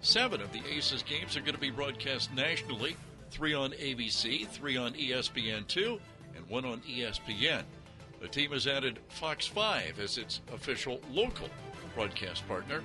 Seven 0.00 0.40
of 0.40 0.52
the 0.52 0.62
Aces 0.68 1.02
games 1.02 1.36
are 1.36 1.40
going 1.40 1.54
to 1.54 1.60
be 1.60 1.70
broadcast 1.70 2.32
nationally 2.34 2.96
three 3.30 3.54
on 3.54 3.72
ABC, 3.72 4.48
three 4.48 4.76
on 4.76 4.96
E 4.96 5.10
ESPN2, 5.10 6.00
and 6.36 6.48
one 6.48 6.64
on 6.64 6.80
ESPN. 6.80 7.62
The 8.20 8.28
team 8.28 8.50
has 8.52 8.66
added 8.66 8.98
Fox 9.08 9.46
5 9.46 10.00
as 10.00 10.18
its 10.18 10.40
official 10.52 11.00
local 11.12 11.48
broadcast 11.98 12.46
partner. 12.46 12.80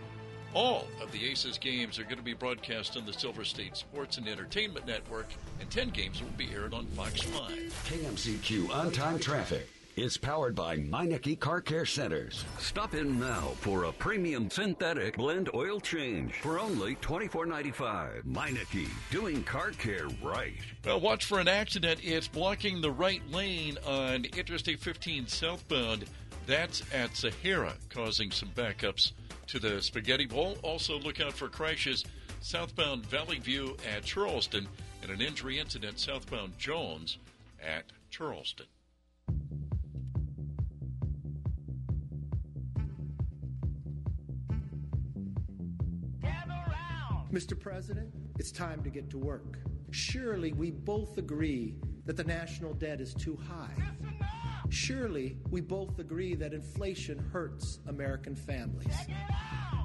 All 0.55 0.88
of 1.00 1.12
the 1.12 1.24
Aces 1.29 1.60
games 1.60 2.00
are 2.00 2.03
going 2.03 2.17
to 2.17 2.24
be 2.24 2.34
broadcast 2.34 2.98
on 2.98 3.05
the 3.05 3.13
Silver 3.13 3.46
State 3.46 3.77
Sports 3.77 4.17
and 4.17 4.27
Entertainment 4.27 4.88
Network, 4.88 5.27
and 5.60 5.70
10 5.70 5.91
games 5.91 6.20
will 6.20 6.32
be 6.32 6.50
aired 6.51 6.74
on 6.74 6.88
Fox 6.88 7.22
5. 7.22 7.51
KMZQ 7.86 8.72
on 8.72 8.91
time 8.91 9.20
traffic 9.20 9.70
is 9.96 10.17
powered 10.17 10.55
by 10.55 10.77
Meineke 10.77 11.39
Car 11.39 11.62
Care 11.62 11.86
Centers. 11.86 12.43
Stop 12.58 12.96
in 12.96 13.20
now 13.20 13.51
for 13.60 13.84
a 13.84 13.91
premium 13.91 14.50
synthetic 14.50 15.15
blend 15.15 15.51
oil 15.53 15.79
change 15.79 16.34
for 16.41 16.60
only 16.60 16.96
$24.95. 16.96 18.24
Meineke, 18.24 18.89
doing 19.12 19.43
car 19.43 19.70
care 19.72 20.08
right. 20.24 20.53
Well, 20.84 21.00
watch 21.00 21.25
for 21.25 21.39
an 21.39 21.48
accident. 21.48 22.00
It's 22.01 22.27
blocking 22.27 22.82
the 22.82 22.91
right 22.91 23.22
lane 23.29 23.77
on 23.86 24.25
Interstate 24.25 24.79
15 24.79 25.27
southbound. 25.27 26.05
That's 26.46 26.84
at 26.94 27.16
Sahara, 27.16 27.74
causing 27.90 28.32
some 28.32 28.50
backups 28.50 29.14
to 29.48 29.60
the 29.60 29.82
Spaghetti 29.82 30.26
Bowl. 30.26 30.58
Also, 30.62 31.00
look 31.00 31.22
out 31.22 31.34
for 31.34 31.48
crashes 31.48 32.04
southbound 32.42 33.06
Valley 33.06 33.40
View 33.40 33.78
at 33.96 34.04
Charleston 34.04 34.68
and 35.02 35.12
an 35.12 35.22
injury 35.22 35.60
incident 35.60 36.00
southbound 36.00 36.58
Jones 36.58 37.18
at 37.62 37.86
Charleston. 38.10 38.66
Mr. 47.32 47.60
President, 47.60 48.14
it's 48.38 48.52
time 48.52 48.84
to 48.84 48.92
get 48.92 49.10
to 49.10 49.18
work. 49.18 49.58
Surely 49.90 50.54
we 50.54 50.70
both 50.70 51.18
agree 51.18 51.76
that 52.06 52.16
the 52.16 52.24
national 52.24 52.74
debt 52.76 53.02
is 53.02 53.14
too 53.16 53.36
high. 53.48 53.74
Surely 54.74 55.38
we 55.51 55.62
both 55.62 56.00
agree 56.00 56.34
that 56.34 56.51
inflation 56.51 57.20
hurts 57.32 57.77
American 57.88 58.36
families. 58.36 58.96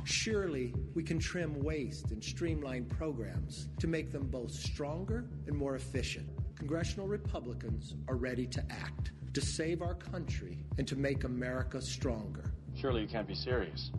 Surely 0.04 0.74
we 0.94 1.02
can 1.02 1.18
trim 1.18 1.62
waste 1.62 2.10
and 2.10 2.24
streamline 2.24 2.86
programs 2.86 3.68
to 3.80 3.86
make 3.86 4.10
them 4.10 4.26
both 4.28 4.50
stronger 4.50 5.28
and 5.46 5.54
more 5.54 5.76
efficient. 5.76 6.26
Congressional 6.56 7.06
Republicans 7.06 7.96
are 8.08 8.16
ready 8.16 8.46
to 8.46 8.64
act, 8.70 9.12
to 9.34 9.42
save 9.42 9.82
our 9.82 9.94
country, 9.94 10.64
and 10.78 10.88
to 10.88 10.96
make 10.96 11.24
America 11.24 11.82
stronger. 11.82 12.54
Surely 12.74 13.02
you 13.02 13.08
can't 13.08 13.28
be 13.28 13.34
serious. 13.34 13.90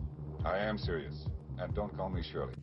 I 0.44 0.58
am 0.58 0.76
serious. 0.76 1.24
And 1.60 1.72
don't 1.72 1.96
call 1.96 2.10
me 2.10 2.22
Shirley. 2.22 2.54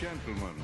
Gentlemen, 0.00 0.54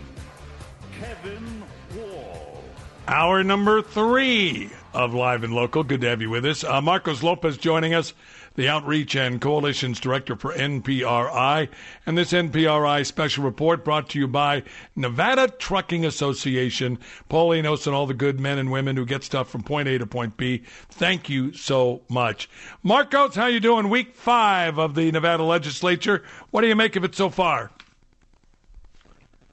Kevin 1.01 1.65
Wall. 1.97 2.63
Hour 3.09 3.43
number 3.43 3.83
three 3.83 4.71
of 4.95 5.13
Live 5.13 5.43
and 5.43 5.53
Local. 5.53 5.83
Good 5.83 6.01
to 6.03 6.09
have 6.09 6.23
you 6.23 6.31
with 6.31 6.47
us. 6.47 6.63
Uh, 6.63 6.81
Marcos 6.81 7.23
Lopez 7.23 7.59
joining 7.59 7.95
us, 7.95 8.15
the 8.55 8.69
Outreach 8.69 9.17
and 9.17 9.41
Coalitions 9.41 9.99
Director 9.99 10.37
for 10.37 10.55
NPRI. 10.55 11.69
And 12.07 12.17
this 12.17 12.33
NPRI 12.33 13.05
special 13.05 13.43
report 13.43 13.85
brought 13.85 14.09
to 14.11 14.21
you 14.21 14.29
by 14.29 14.63
Nevada 14.95 15.49
Trucking 15.49 16.07
Association. 16.07 16.99
Paulinos 17.29 17.87
and 17.87 17.95
all 17.95 18.07
the 18.07 18.15
good 18.15 18.39
men 18.39 18.59
and 18.59 18.71
women 18.71 18.97
who 18.97 19.05
get 19.05 19.25
stuff 19.25 19.51
from 19.51 19.65
point 19.65 19.89
A 19.89 19.99
to 19.99 20.07
point 20.07 20.37
B. 20.37 20.63
Thank 20.91 21.29
you 21.29 21.53
so 21.53 22.03
much. 22.09 22.49
Marcos, 22.85 23.35
how 23.35 23.47
you 23.47 23.59
doing? 23.59 23.91
Week 23.91 24.15
five 24.15 24.79
of 24.79 24.95
the 24.95 25.11
Nevada 25.11 25.43
legislature. 25.43 26.23
What 26.53 26.61
do 26.61 26.69
you 26.69 26.77
make 26.77 26.95
of 26.95 27.03
it 27.03 27.17
so 27.17 27.31
far? 27.31 27.73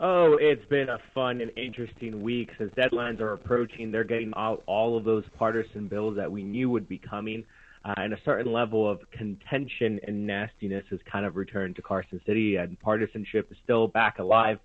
Oh, 0.03 0.36
it's 0.41 0.65
been 0.65 0.89
a 0.89 0.98
fun 1.13 1.41
and 1.41 1.51
interesting 1.55 2.24
week 2.24 2.50
since 2.58 2.74
deadlines 2.74 3.20
are 3.20 3.34
approaching. 3.34 3.91
They're 3.91 4.03
getting 4.03 4.34
out 4.36 4.63
all 4.65 4.98
of 4.98 5.03
those 5.03 5.24
partisan 5.38 5.88
bills 5.88 6.15
that 6.15 6.31
we 6.31 6.41
knew 6.41 6.72
would 6.72 6.89
be 6.89 6.98
coming. 6.98 7.46
Uh, 7.86 7.93
and 7.98 8.12
a 8.12 8.17
certain 8.25 8.51
level 8.51 8.89
of 8.89 9.00
contention 9.12 10.00
and 10.08 10.25
nastiness 10.25 10.84
has 10.89 11.00
kind 11.10 11.24
of 11.24 11.36
returned 11.36 11.75
to 11.75 11.84
Carson 11.84 12.20
City, 12.25 12.55
and 12.55 12.79
partisanship 12.79 13.51
is 13.51 13.58
still 13.63 13.88
back 13.88 14.17
alive. 14.17 14.58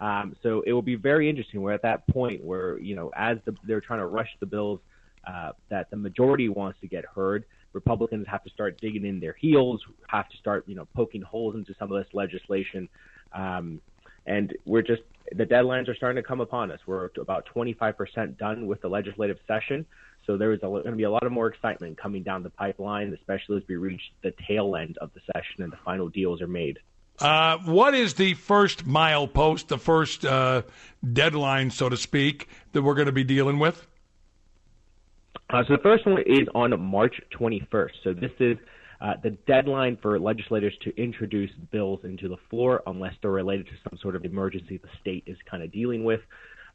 Um, 0.00 0.34
so 0.42 0.62
it 0.66 0.72
will 0.72 0.80
be 0.80 0.94
very 0.94 1.28
interesting. 1.28 1.60
We're 1.60 1.72
at 1.72 1.82
that 1.82 2.06
point 2.06 2.42
where, 2.42 2.78
you 2.78 2.96
know, 2.96 3.10
as 3.14 3.36
the, 3.44 3.54
they're 3.64 3.82
trying 3.82 4.00
to 4.00 4.06
rush 4.06 4.30
the 4.40 4.46
bills 4.46 4.80
uh, 5.26 5.52
that 5.68 5.90
the 5.90 5.98
majority 5.98 6.48
wants 6.48 6.80
to 6.80 6.86
get 6.86 7.04
heard, 7.04 7.44
Republicans 7.74 8.26
have 8.26 8.42
to 8.42 8.50
start 8.50 8.80
digging 8.80 9.04
in 9.04 9.20
their 9.20 9.34
heels, 9.38 9.82
have 10.06 10.30
to 10.30 10.36
start, 10.38 10.64
you 10.66 10.74
know, 10.74 10.88
poking 10.96 11.20
holes 11.20 11.56
into 11.56 11.74
some 11.78 11.92
of 11.92 12.02
this 12.02 12.14
legislation. 12.14 12.88
Um, 13.34 13.82
and 14.28 14.54
we're 14.64 14.82
just 14.82 15.02
the 15.32 15.44
deadlines 15.44 15.88
are 15.88 15.94
starting 15.94 16.22
to 16.22 16.26
come 16.26 16.40
upon 16.40 16.70
us. 16.70 16.80
We're 16.86 17.10
about 17.20 17.46
25% 17.54 18.38
done 18.38 18.66
with 18.66 18.80
the 18.80 18.88
legislative 18.88 19.38
session, 19.46 19.84
so 20.26 20.36
there 20.36 20.52
is 20.52 20.60
going 20.60 20.84
to 20.84 20.92
be 20.92 21.02
a 21.02 21.10
lot 21.10 21.24
of 21.24 21.32
more 21.32 21.48
excitement 21.48 21.98
coming 21.98 22.22
down 22.22 22.42
the 22.42 22.50
pipeline, 22.50 23.12
especially 23.12 23.58
as 23.58 23.62
we 23.68 23.76
reach 23.76 24.00
the 24.22 24.32
tail 24.46 24.76
end 24.76 24.96
of 24.98 25.10
the 25.14 25.20
session 25.32 25.62
and 25.62 25.72
the 25.72 25.78
final 25.84 26.08
deals 26.08 26.40
are 26.40 26.46
made. 26.46 26.78
Uh, 27.18 27.58
what 27.64 27.94
is 27.94 28.14
the 28.14 28.34
first 28.34 28.86
milepost, 28.86 29.66
the 29.66 29.78
first 29.78 30.24
uh, 30.24 30.62
deadline, 31.12 31.70
so 31.70 31.88
to 31.88 31.96
speak, 31.96 32.48
that 32.72 32.82
we're 32.82 32.94
going 32.94 33.06
to 33.06 33.12
be 33.12 33.24
dealing 33.24 33.58
with? 33.58 33.86
Uh, 35.50 35.64
so 35.66 35.76
the 35.76 35.82
first 35.82 36.06
one 36.06 36.22
is 36.26 36.46
on 36.54 36.78
March 36.80 37.20
21st. 37.38 37.90
So 38.04 38.12
this 38.12 38.30
is 38.38 38.56
uh, 39.00 39.14
the 39.22 39.30
deadline 39.46 39.96
for 40.00 40.18
legislators 40.18 40.74
to 40.82 40.96
introduce 41.00 41.50
bills 41.70 42.00
into 42.04 42.28
the 42.28 42.36
floor 42.50 42.82
unless 42.86 43.14
they're 43.22 43.30
related 43.30 43.66
to 43.66 43.72
some 43.88 43.98
sort 44.00 44.16
of 44.16 44.24
emergency 44.24 44.78
the 44.78 44.88
state 45.00 45.22
is 45.26 45.36
kind 45.48 45.62
of 45.62 45.70
dealing 45.72 46.04
with. 46.04 46.20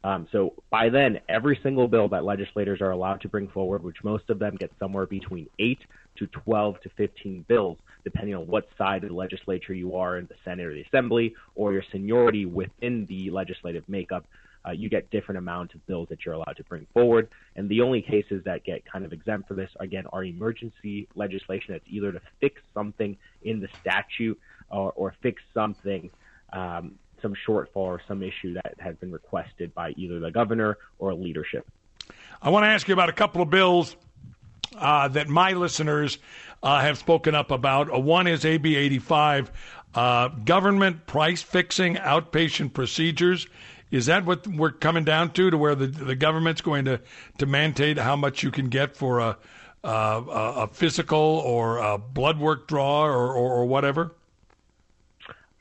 Um, 0.04 0.28
so 0.32 0.52
by 0.70 0.90
then, 0.90 1.18
every 1.30 1.58
single 1.62 1.88
bill 1.88 2.08
that 2.10 2.24
legislators 2.24 2.82
are 2.82 2.90
allowed 2.90 3.22
to 3.22 3.28
bring 3.28 3.48
forward, 3.48 3.82
which 3.82 4.04
most 4.04 4.28
of 4.28 4.38
them 4.38 4.56
get 4.56 4.70
somewhere 4.78 5.06
between 5.06 5.48
8 5.58 5.78
to 6.18 6.26
12 6.26 6.80
to 6.82 6.90
15 6.96 7.46
bills, 7.48 7.78
depending 8.04 8.34
on 8.34 8.46
what 8.46 8.68
side 8.76 9.02
of 9.02 9.08
the 9.08 9.16
legislature 9.16 9.72
you 9.72 9.96
are 9.96 10.18
in 10.18 10.26
the 10.26 10.34
Senate 10.44 10.66
or 10.66 10.74
the 10.74 10.82
Assembly, 10.82 11.34
or 11.54 11.72
your 11.72 11.82
seniority 11.90 12.44
within 12.44 13.06
the 13.06 13.30
legislative 13.30 13.84
makeup, 13.88 14.26
uh, 14.66 14.72
you 14.72 14.88
get 14.88 15.10
different 15.10 15.38
amounts 15.38 15.74
of 15.74 15.86
bills 15.86 16.08
that 16.08 16.24
you're 16.24 16.34
allowed 16.34 16.56
to 16.56 16.64
bring 16.64 16.86
forward. 16.92 17.28
And 17.56 17.68
the 17.68 17.80
only 17.80 18.02
cases 18.02 18.42
that 18.44 18.64
get 18.64 18.84
kind 18.84 19.04
of 19.04 19.12
exempt 19.12 19.48
for 19.48 19.54
this, 19.54 19.70
again, 19.80 20.04
are 20.12 20.24
emergency 20.24 21.08
legislation 21.14 21.74
that's 21.74 21.84
either 21.88 22.12
to 22.12 22.20
fix 22.40 22.60
something 22.72 23.16
in 23.42 23.60
the 23.60 23.68
statute 23.80 24.40
or, 24.70 24.92
or 24.96 25.14
fix 25.22 25.42
something 25.52 26.10
um, 26.52 26.92
some 27.20 27.34
shortfall 27.46 27.68
or 27.76 28.00
some 28.06 28.22
issue 28.22 28.52
that 28.54 28.74
has 28.78 28.94
been 28.96 29.10
requested 29.10 29.74
by 29.74 29.90
either 29.96 30.20
the 30.20 30.30
governor 30.30 30.76
or 30.98 31.14
leadership. 31.14 31.66
I 32.42 32.50
want 32.50 32.64
to 32.64 32.68
ask 32.68 32.86
you 32.86 32.92
about 32.92 33.08
a 33.08 33.14
couple 33.14 33.40
of 33.40 33.48
bills 33.48 33.96
uh, 34.76 35.08
that 35.08 35.28
my 35.28 35.52
listeners 35.52 36.18
uh, 36.62 36.80
have 36.80 36.98
spoken 36.98 37.34
up 37.34 37.50
about. 37.50 37.92
Uh, 37.92 37.98
one 37.98 38.26
is 38.26 38.44
AB 38.44 38.76
85, 38.76 39.50
uh, 39.94 40.28
government 40.28 41.06
price 41.06 41.40
fixing 41.40 41.96
outpatient 41.96 42.74
procedures. 42.74 43.46
Is 43.94 44.06
that 44.06 44.24
what 44.24 44.44
we're 44.48 44.72
coming 44.72 45.04
down 45.04 45.30
to, 45.34 45.50
to 45.50 45.56
where 45.56 45.76
the, 45.76 45.86
the 45.86 46.16
government's 46.16 46.60
going 46.60 46.86
to, 46.86 47.00
to 47.38 47.46
mandate 47.46 47.96
how 47.96 48.16
much 48.16 48.42
you 48.42 48.50
can 48.50 48.68
get 48.68 48.96
for 48.96 49.20
a, 49.20 49.36
a, 49.84 49.88
a 49.88 50.66
physical 50.66 51.16
or 51.16 51.78
a 51.78 51.96
blood 51.96 52.40
work 52.40 52.66
draw 52.66 53.04
or, 53.04 53.32
or, 53.32 53.52
or 53.52 53.66
whatever? 53.66 54.12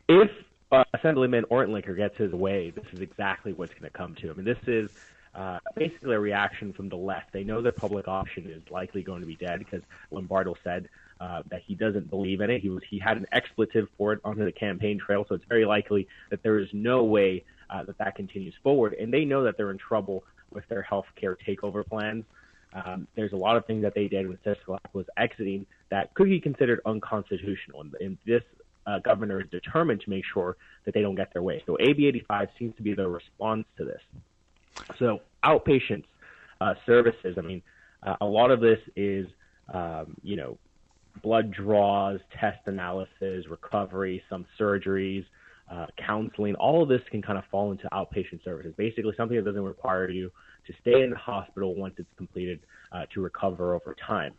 If 0.10 0.32
uh, 0.72 0.84
Assemblyman 0.96 1.44
Orentlicher 1.52 1.96
gets 1.96 2.18
his 2.18 2.32
way, 2.32 2.72
this 2.72 2.86
is 2.92 3.02
exactly 3.02 3.54
what's 3.54 3.72
going 3.74 3.84
to 3.84 3.96
come 3.96 4.16
to. 4.16 4.32
I 4.32 4.34
mean, 4.34 4.46
this 4.46 4.58
is 4.66 4.90
uh, 5.36 5.60
basically 5.76 6.16
a 6.16 6.20
reaction 6.20 6.74
from 6.74 6.90
the 6.90 6.98
left. 6.98 7.34
They 7.34 7.44
know 7.44 7.62
the 7.62 7.72
public 7.72 8.08
option 8.08 8.48
is 8.50 8.64
likely 8.72 9.04
going 9.04 9.22
to 9.22 9.28
be 9.28 9.36
dead 9.36 9.60
because 9.60 9.84
Lombardo 10.10 10.56
said 10.64 10.90
uh, 11.20 11.44
that 11.50 11.62
he 11.68 11.76
doesn't 11.76 12.10
believe 12.10 12.42
in 12.42 12.50
it. 12.50 12.62
He 12.62 12.70
was 12.70 12.82
he 12.90 12.98
had 12.98 13.18
an 13.18 13.28
expletive 13.32 13.90
for 13.96 14.14
it 14.14 14.20
onto 14.26 14.44
the 14.44 14.52
campaign 14.52 15.00
trail, 15.00 15.24
so 15.30 15.36
it's 15.36 15.46
very 15.46 15.66
likely 15.66 16.08
that 16.32 16.42
there 16.42 16.58
is 16.58 16.68
no 16.74 17.04
way 17.04 17.44
uh, 17.70 17.84
that 17.84 17.98
that 17.98 18.16
continues 18.16 18.54
forward. 18.64 18.94
And 18.94 19.14
they 19.14 19.26
know 19.26 19.44
that 19.44 19.58
they're 19.58 19.72
in 19.72 19.78
trouble 19.78 20.24
with 20.52 20.68
their 20.70 20.82
health 20.82 21.06
care 21.20 21.38
takeover 21.48 21.86
plans. 21.86 22.26
Um, 22.74 23.08
there's 23.16 23.34
a 23.34 23.38
lot 23.38 23.56
of 23.56 23.66
things 23.66 23.84
that 23.84 23.94
they 23.94 24.08
did 24.08 24.28
when 24.28 24.38
Sisolak 24.46 24.80
was 24.94 25.06
exiting 25.18 25.66
that 25.92 26.14
could 26.16 26.28
be 26.28 26.40
considered 26.40 26.82
unconstitutional, 26.86 27.82
and, 27.82 27.94
and 28.00 28.18
this 28.26 28.42
uh, 28.88 29.00
governor 29.00 29.42
is 29.42 29.48
determined 29.52 30.02
to 30.02 30.10
make 30.10 30.24
sure 30.34 30.58
that 30.86 30.94
they 30.94 31.02
don't 31.02 31.16
get 31.16 31.32
their 31.34 31.44
way. 31.44 31.62
So 31.66 31.78
AB 31.80 32.08
85 32.08 32.50
seems 32.58 32.76
to 32.78 32.82
be 32.82 32.94
the 32.94 33.08
response 33.08 33.66
to 33.78 33.86
this. 33.86 34.02
So 35.00 35.22
outpatient 35.44 36.04
uh, 36.60 36.74
services. 36.86 37.36
I 37.38 37.42
mean, 37.42 37.62
uh, 38.02 38.16
a 38.22 38.26
lot 38.26 38.52
of 38.52 38.60
this 38.60 38.80
is, 38.96 39.28
um, 39.74 40.16
you 40.24 40.36
know, 40.36 40.58
blood 41.22 41.52
draws, 41.52 42.20
test 42.40 42.60
analysis, 42.66 43.46
recovery, 43.50 44.24
some 44.30 44.46
surgeries, 44.60 45.26
uh, 45.72 45.86
counseling. 46.06 46.56
All 46.56 46.84
of 46.84 46.90
this 46.90 47.02
can 47.10 47.22
kind 47.22 47.38
of 47.38 47.44
fall 47.52 47.72
into 47.72 47.88
outpatient 47.92 48.44
services. 48.44 48.74
Basically, 48.78 49.14
something 49.18 49.38
that 49.38 49.46
doesn't 49.46 49.64
require 49.64 50.10
you 50.10 50.32
to 50.68 50.74
stay 50.82 51.02
in 51.02 51.10
the 51.10 51.18
hospital 51.18 51.76
once 51.76 51.96
it's 51.98 52.10
completed 52.18 52.60
uh, 52.92 53.06
to 53.14 53.22
recover 53.22 53.74
over 53.76 53.96
time. 54.06 54.34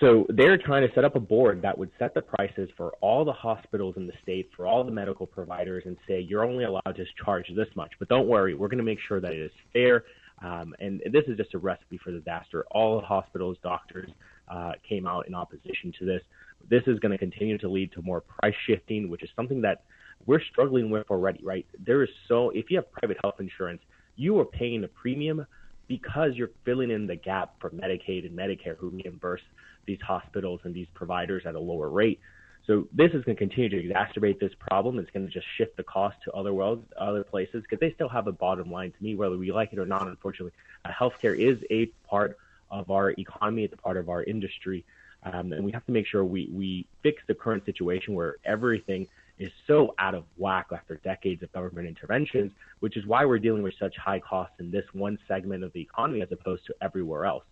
So 0.00 0.26
they're 0.28 0.58
trying 0.58 0.86
to 0.86 0.94
set 0.94 1.04
up 1.04 1.16
a 1.16 1.20
board 1.20 1.62
that 1.62 1.76
would 1.76 1.90
set 1.98 2.12
the 2.12 2.20
prices 2.20 2.68
for 2.76 2.92
all 3.00 3.24
the 3.24 3.32
hospitals 3.32 3.94
in 3.96 4.06
the 4.06 4.12
state, 4.22 4.50
for 4.54 4.66
all 4.66 4.84
the 4.84 4.90
medical 4.90 5.26
providers, 5.26 5.84
and 5.86 5.96
say 6.06 6.20
you're 6.20 6.44
only 6.44 6.64
allowed 6.64 6.96
to 6.96 7.04
charge 7.24 7.46
this 7.56 7.68
much. 7.74 7.92
But 7.98 8.08
don't 8.08 8.28
worry, 8.28 8.54
we're 8.54 8.68
going 8.68 8.78
to 8.78 8.84
make 8.84 8.98
sure 9.08 9.20
that 9.20 9.32
it 9.32 9.40
is 9.40 9.52
fair. 9.72 10.04
Um, 10.44 10.74
and 10.80 11.00
this 11.12 11.24
is 11.26 11.38
just 11.38 11.54
a 11.54 11.58
recipe 11.58 11.98
for 12.04 12.10
disaster. 12.10 12.66
All 12.70 13.00
the 13.00 13.06
hospitals, 13.06 13.56
doctors 13.62 14.10
uh, 14.48 14.72
came 14.86 15.06
out 15.06 15.28
in 15.28 15.34
opposition 15.34 15.94
to 15.98 16.04
this. 16.04 16.20
This 16.68 16.82
is 16.86 16.98
going 16.98 17.12
to 17.12 17.18
continue 17.18 17.56
to 17.58 17.68
lead 17.68 17.92
to 17.92 18.02
more 18.02 18.20
price 18.20 18.54
shifting, 18.66 19.08
which 19.08 19.22
is 19.22 19.30
something 19.34 19.62
that 19.62 19.84
we're 20.24 20.40
struggling 20.40 20.90
with 20.90 21.10
already, 21.10 21.40
right? 21.44 21.66
There 21.78 22.02
is 22.02 22.10
so, 22.28 22.50
if 22.50 22.70
you 22.70 22.78
have 22.78 22.90
private 22.90 23.18
health 23.22 23.36
insurance, 23.40 23.82
you 24.16 24.38
are 24.40 24.44
paying 24.44 24.82
a 24.84 24.88
premium 24.88 25.46
because 25.88 26.34
you're 26.34 26.50
filling 26.64 26.90
in 26.90 27.06
the 27.06 27.16
gap 27.16 27.54
for 27.60 27.70
Medicaid 27.70 28.26
and 28.26 28.36
Medicare 28.36 28.76
who 28.76 28.88
reimburse 28.88 29.42
these 29.86 30.00
hospitals 30.00 30.60
and 30.64 30.74
these 30.74 30.88
providers 30.94 31.44
at 31.46 31.54
a 31.54 31.60
lower 31.60 31.88
rate. 31.88 32.20
So 32.66 32.88
this 32.92 33.12
is 33.12 33.24
going 33.24 33.36
to 33.36 33.38
continue 33.38 33.68
to 33.68 33.80
exacerbate 33.80 34.40
this 34.40 34.52
problem. 34.58 34.98
It's 34.98 35.10
going 35.10 35.26
to 35.26 35.32
just 35.32 35.46
shift 35.56 35.76
the 35.76 35.84
cost 35.84 36.16
to 36.24 36.32
other 36.32 36.52
worlds, 36.52 36.84
other 36.98 37.22
places, 37.22 37.62
because 37.62 37.78
they 37.78 37.92
still 37.92 38.08
have 38.08 38.26
a 38.26 38.32
bottom 38.32 38.72
line 38.72 38.90
to 38.90 39.02
me, 39.02 39.14
whether 39.14 39.38
we 39.38 39.52
like 39.52 39.72
it 39.72 39.78
or 39.78 39.86
not. 39.86 40.08
Unfortunately, 40.08 40.52
uh, 40.84 40.90
healthcare 40.90 41.38
is 41.38 41.62
a 41.70 41.86
part 42.08 42.36
of 42.70 42.90
our 42.90 43.10
economy. 43.10 43.62
It's 43.62 43.74
a 43.74 43.76
part 43.76 43.96
of 43.96 44.08
our 44.08 44.24
industry, 44.24 44.84
um, 45.22 45.52
and 45.52 45.64
we 45.64 45.70
have 45.70 45.86
to 45.86 45.92
make 45.92 46.08
sure 46.08 46.24
we 46.24 46.50
we 46.52 46.86
fix 47.04 47.22
the 47.28 47.34
current 47.34 47.64
situation 47.64 48.14
where 48.14 48.36
everything 48.44 49.06
is 49.38 49.52
so 49.66 49.94
out 49.98 50.14
of 50.14 50.24
whack 50.36 50.66
after 50.72 50.96
decades 50.96 51.42
of 51.42 51.52
government 51.52 51.86
interventions, 51.86 52.52
which 52.80 52.96
is 52.96 53.06
why 53.06 53.24
we're 53.24 53.38
dealing 53.38 53.62
with 53.62 53.74
such 53.78 53.96
high 53.96 54.20
costs 54.20 54.54
in 54.58 54.70
this 54.70 54.84
one 54.92 55.18
segment 55.28 55.62
of 55.62 55.72
the 55.72 55.80
economy 55.80 56.22
as 56.22 56.32
opposed 56.32 56.64
to 56.66 56.74
everywhere 56.80 57.26
else. 57.26 57.44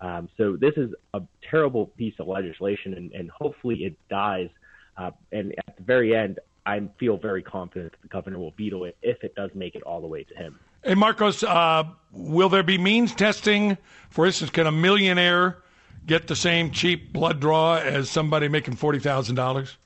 Um, 0.00 0.28
so 0.36 0.56
this 0.56 0.74
is 0.76 0.90
a 1.14 1.22
terrible 1.50 1.86
piece 1.86 2.14
of 2.18 2.28
legislation, 2.28 2.94
and, 2.94 3.12
and 3.12 3.30
hopefully 3.30 3.84
it 3.84 3.96
dies. 4.08 4.48
Uh, 4.96 5.10
and 5.32 5.54
at 5.66 5.76
the 5.76 5.82
very 5.82 6.16
end, 6.16 6.38
I 6.64 6.80
feel 6.98 7.16
very 7.16 7.42
confident 7.42 7.92
that 7.92 8.02
the 8.02 8.08
governor 8.08 8.38
will 8.38 8.52
veto 8.52 8.84
it 8.84 8.96
if 9.02 9.22
it 9.24 9.34
does 9.34 9.50
make 9.54 9.74
it 9.74 9.82
all 9.82 10.00
the 10.00 10.06
way 10.06 10.22
to 10.24 10.34
him. 10.34 10.58
Hey, 10.84 10.94
Marcos, 10.94 11.42
uh, 11.42 11.84
will 12.12 12.48
there 12.48 12.62
be 12.62 12.78
means 12.78 13.14
testing? 13.14 13.76
For 14.10 14.26
instance, 14.26 14.50
can 14.50 14.66
a 14.66 14.72
millionaire 14.72 15.58
get 16.06 16.26
the 16.26 16.36
same 16.36 16.70
cheap 16.70 17.12
blood 17.12 17.40
draw 17.40 17.76
as 17.76 18.08
somebody 18.08 18.48
making 18.48 18.76
forty 18.76 18.98
thousand 18.98 19.34
dollars? 19.34 19.76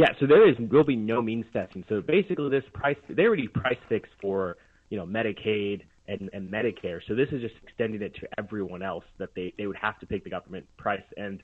Yeah, 0.00 0.14
so 0.18 0.26
there 0.26 0.48
is 0.48 0.56
will 0.58 0.82
be 0.82 0.96
no 0.96 1.20
means 1.20 1.44
testing. 1.52 1.84
So 1.86 2.00
basically, 2.00 2.48
this 2.48 2.64
price 2.72 2.96
they 3.10 3.24
already 3.24 3.48
price 3.48 3.76
fixed 3.90 4.12
for 4.18 4.56
you 4.88 4.96
know 4.96 5.04
Medicaid 5.04 5.82
and, 6.08 6.30
and 6.32 6.50
Medicare. 6.50 7.00
So 7.06 7.14
this 7.14 7.28
is 7.32 7.42
just 7.42 7.54
extending 7.62 8.00
it 8.00 8.14
to 8.14 8.28
everyone 8.38 8.82
else 8.82 9.04
that 9.18 9.28
they 9.36 9.52
they 9.58 9.66
would 9.66 9.76
have 9.76 9.98
to 10.00 10.06
pick 10.06 10.24
the 10.24 10.30
government 10.30 10.64
price. 10.78 11.02
And 11.18 11.42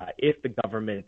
uh, 0.00 0.06
if 0.18 0.40
the 0.42 0.50
government, 0.62 1.04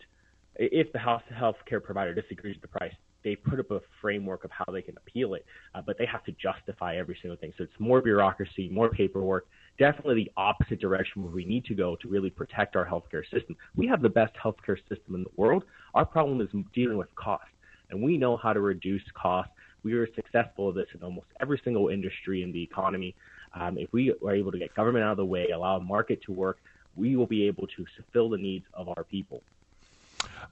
if 0.56 0.92
the 0.92 0.98
health 0.98 1.22
health 1.32 1.54
care 1.68 1.78
provider 1.78 2.14
disagrees 2.14 2.56
with 2.56 2.62
the 2.62 2.78
price, 2.78 2.94
they 3.22 3.36
put 3.36 3.60
up 3.60 3.70
a 3.70 3.78
framework 4.02 4.42
of 4.42 4.50
how 4.50 4.64
they 4.72 4.82
can 4.82 4.96
appeal 4.96 5.34
it, 5.34 5.46
uh, 5.76 5.82
but 5.86 5.98
they 5.98 6.06
have 6.06 6.24
to 6.24 6.32
justify 6.32 6.96
every 6.96 7.16
single 7.22 7.36
thing. 7.36 7.52
So 7.58 7.62
it's 7.62 7.78
more 7.78 8.02
bureaucracy, 8.02 8.70
more 8.70 8.90
paperwork. 8.90 9.46
Definitely 9.78 10.24
the 10.24 10.32
opposite 10.36 10.80
direction 10.80 11.22
where 11.22 11.30
we 11.30 11.44
need 11.44 11.64
to 11.66 11.74
go 11.74 11.96
to 11.96 12.08
really 12.08 12.30
protect 12.30 12.74
our 12.74 12.84
healthcare 12.84 13.22
system. 13.30 13.56
We 13.76 13.86
have 13.86 14.02
the 14.02 14.08
best 14.08 14.34
healthcare 14.34 14.78
system 14.88 15.14
in 15.14 15.22
the 15.22 15.30
world. 15.36 15.64
Our 15.94 16.04
problem 16.04 16.40
is 16.40 16.48
dealing 16.74 16.96
with 16.96 17.14
cost, 17.14 17.46
and 17.90 18.02
we 18.02 18.18
know 18.18 18.36
how 18.36 18.52
to 18.52 18.60
reduce 18.60 19.02
cost. 19.14 19.50
We 19.84 19.92
are 19.94 20.12
successful 20.14 20.70
at 20.70 20.74
this 20.74 20.88
in 20.94 21.02
almost 21.02 21.28
every 21.40 21.60
single 21.62 21.88
industry 21.88 22.42
in 22.42 22.50
the 22.50 22.62
economy. 22.62 23.14
Um, 23.54 23.78
if 23.78 23.92
we 23.92 24.10
are 24.10 24.34
able 24.34 24.50
to 24.50 24.58
get 24.58 24.74
government 24.74 25.04
out 25.04 25.12
of 25.12 25.16
the 25.16 25.24
way, 25.24 25.48
allow 25.50 25.76
a 25.76 25.80
market 25.80 26.22
to 26.22 26.32
work, 26.32 26.58
we 26.96 27.14
will 27.14 27.26
be 27.26 27.46
able 27.46 27.68
to 27.68 27.86
fulfill 27.96 28.28
the 28.30 28.38
needs 28.38 28.66
of 28.74 28.88
our 28.88 29.04
people. 29.04 29.42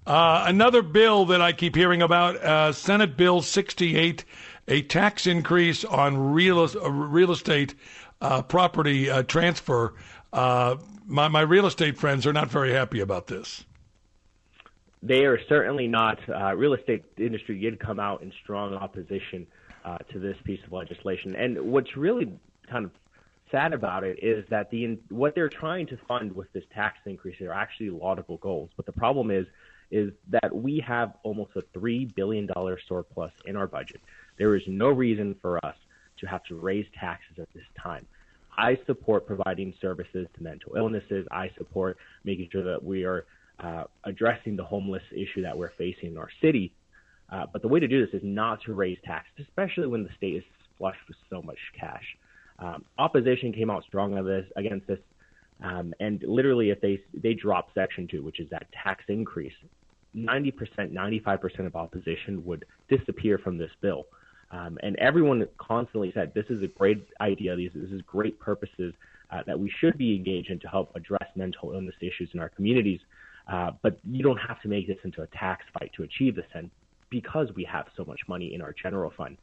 Uh, 0.07 0.45
another 0.47 0.83
bill 0.83 1.25
that 1.27 1.41
I 1.41 1.53
keep 1.53 1.75
hearing 1.75 2.01
about, 2.01 2.37
uh, 2.37 2.73
Senate 2.73 3.17
Bill 3.17 3.43
68, 3.43 4.25
a 4.69 4.83
tax 4.83 5.27
increase 5.27 5.85
on 5.85 6.33
real, 6.33 6.61
uh, 6.61 6.91
real 6.91 7.33
estate 7.33 7.75
uh, 8.21 8.43
property 8.43 9.11
uh, 9.11 9.23
transfer. 9.23 9.95
Uh, 10.33 10.77
my, 11.07 11.29
my 11.29 11.41
real 11.41 11.67
estate 11.67 11.97
friends 11.97 12.27
are 12.27 12.33
not 12.33 12.51
very 12.51 12.73
happy 12.73 13.01
about 13.01 13.27
this. 13.27 13.65
They 15.03 15.25
are 15.25 15.39
certainly 15.49 15.87
not. 15.87 16.19
real 16.57 16.75
estate 16.75 17.05
industry 17.17 17.61
did 17.61 17.79
come 17.79 18.01
out 18.01 18.23
in 18.23 18.33
strong 18.43 18.75
opposition 18.75 19.47
to 20.11 20.19
this 20.19 20.37
piece 20.43 20.59
of 20.67 20.73
legislation. 20.73 21.37
And 21.37 21.61
what's 21.71 21.97
really 21.97 22.33
kind 22.69 22.85
of 22.85 22.91
sad 23.51 23.73
about 23.73 24.05
it 24.05 24.19
is 24.23 24.45
that 24.51 24.71
the 24.71 24.99
what 25.09 25.35
they're 25.35 25.49
trying 25.49 25.87
to 25.89 25.99
fund 26.09 26.35
with 26.35 26.53
this 26.53 26.65
tax 26.75 26.99
increase 27.07 27.41
are 27.41 27.53
actually 27.53 27.91
laudable 27.91 28.39
goals. 28.39 28.71
But 28.77 28.87
the 28.87 28.93
problem 28.93 29.31
is 29.31 29.47
is 29.91 30.11
that 30.29 30.55
we 30.55 30.83
have 30.85 31.13
almost 31.23 31.53
a 31.55 31.63
$3 31.79 32.13
billion 32.15 32.49
surplus 32.89 33.31
in 33.45 33.55
our 33.55 33.69
budget. 33.69 34.01
There 34.37 34.57
is 34.57 34.63
no 34.67 34.89
reason 34.89 35.37
for 35.41 35.65
us 35.65 35.77
to 36.21 36.27
have 36.27 36.43
to 36.45 36.55
raise 36.55 36.87
taxes 36.99 37.37
at 37.41 37.49
this 37.55 37.65
time. 37.83 38.07
I 38.57 38.79
support 38.87 39.27
providing 39.27 39.75
services 39.81 40.27
to 40.37 40.43
mental 40.43 40.77
illnesses. 40.77 41.27
I 41.31 41.51
support 41.59 41.99
making 42.25 42.49
sure 42.51 42.65
that 42.65 42.83
we 42.83 43.05
are 43.05 43.27
uh, 43.61 43.85
addressing 44.05 44.57
the 44.57 44.65
homeless 44.65 45.03
issue 45.13 45.43
that 45.43 45.57
we're 45.57 45.73
facing 45.77 46.11
in 46.11 46.19
our 46.19 46.31
city. 46.41 46.73
Uh, 47.31 47.45
but 47.53 47.61
the 47.61 47.69
way 47.69 47.81
to 47.81 47.89
do 47.89 48.05
this 48.05 48.15
is 48.15 48.23
not 48.25 48.61
to 48.63 48.73
raise 48.73 48.99
taxes, 49.05 49.45
especially 49.47 49.87
when 49.87 50.05
the 50.05 50.11
state 50.17 50.37
is 50.37 50.45
flush 50.79 50.97
with 51.09 51.17
so 51.29 51.43
much 51.43 51.59
cash. 51.79 52.05
Um, 52.59 52.85
opposition 52.99 53.53
came 53.53 53.69
out 53.69 53.85
strong 53.85 54.17
on 54.17 54.25
this 54.25 54.47
against 54.57 54.87
this 54.87 55.01
um, 55.63 55.95
and 56.01 56.23
literally, 56.23 56.71
if 56.71 56.81
they 56.81 57.01
they 57.15 57.35
drop 57.35 57.69
Section 57.75 58.07
Two, 58.09 58.23
which 58.23 58.41
is 58.41 58.51
that 58.51 58.67
tax 58.73 59.05
increase, 59.09 59.55
90%, 60.15 60.53
95% 60.93 61.67
of 61.67 61.77
opposition 61.77 62.45
would 62.45 62.65
disappear 62.89 63.39
from 63.39 63.59
this 63.59 63.71
bill. 63.81 64.07
Um, 64.51 64.79
and 64.83 64.97
everyone 64.97 65.47
constantly 65.59 66.13
said 66.15 66.33
this 66.35 66.47
is 66.51 66.63
a 66.63 66.69
great 66.69 67.07
idea. 67.21 67.57
These 67.57 67.73
this 67.75 67.91
is 67.91 68.01
great 68.03 68.39
purposes 68.39 68.95
uh, 69.31 69.43
that 69.47 69.59
we 69.59 69.73
should 69.81 69.99
be 69.99 70.15
engaged 70.15 70.51
in 70.51 70.61
to 70.61 70.69
help 70.69 70.95
address 70.95 71.29
mental 71.35 71.73
illness 71.73 71.95
issues 72.01 72.31
in 72.33 72.41
our 72.41 72.49
communities. 72.49 73.01
Uh, 73.51 73.73
but 73.83 73.99
you 74.05 74.23
don't 74.23 74.39
have 74.39 74.61
to 74.63 74.69
make 74.69 74.87
this 74.87 74.99
into 75.05 75.23
a 75.23 75.27
tax 75.29 75.65
fight 75.73 75.91
to 75.97 76.03
achieve 76.03 76.35
this 76.37 76.47
end 76.55 76.71
because 77.11 77.49
we 77.55 77.65
have 77.65 77.87
so 77.97 78.05
much 78.05 78.21
money 78.29 78.55
in 78.55 78.61
our 78.61 78.75
general 78.83 79.13
fund. 79.17 79.37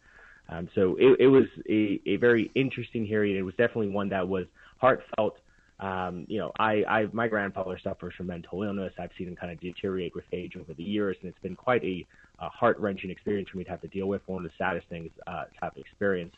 Um, 0.50 0.70
so 0.76 0.98
it, 1.00 1.22
it 1.22 1.28
was 1.28 1.46
a, 1.70 2.02
a 2.06 2.18
very 2.18 2.52
interesting 2.56 3.06
hearing. 3.06 3.36
It 3.36 3.42
was 3.42 3.56
definitely 3.56 3.90
one 3.90 4.10
that 4.10 4.28
was 4.28 4.46
heartfelt 4.78 5.38
um, 5.80 6.26
you 6.30 6.40
know, 6.40 6.52
I, 6.60 6.84
I, 6.88 7.08
my 7.12 7.28
grandfather 7.28 7.78
suffers 7.84 8.14
from 8.16 8.28
mental 8.28 8.64
illness. 8.64 8.94
I've 8.98 9.10
seen 9.18 9.28
him 9.28 9.36
kind 9.36 9.52
of 9.52 9.60
deteriorate 9.60 10.16
with 10.16 10.24
age 10.32 10.56
over 10.56 10.74
the 10.74 10.84
years, 10.84 11.18
and 11.22 11.30
it's 11.30 11.42
been 11.42 11.58
quite 11.58 11.84
a 11.84 12.06
a 12.40 12.50
heart 12.50 12.78
wrenching 12.80 13.10
experience 13.10 13.50
for 13.50 13.58
me 13.58 13.64
to 13.64 13.70
have 13.70 13.82
to 13.82 13.88
deal 13.88 14.08
with, 14.08 14.22
one 14.28 14.44
of 14.44 14.52
the 14.52 14.56
saddest 14.58 14.88
things 14.88 15.12
uh, 15.28 15.44
to 15.46 15.52
have 15.62 15.74
to 15.76 15.80
experience. 15.80 16.34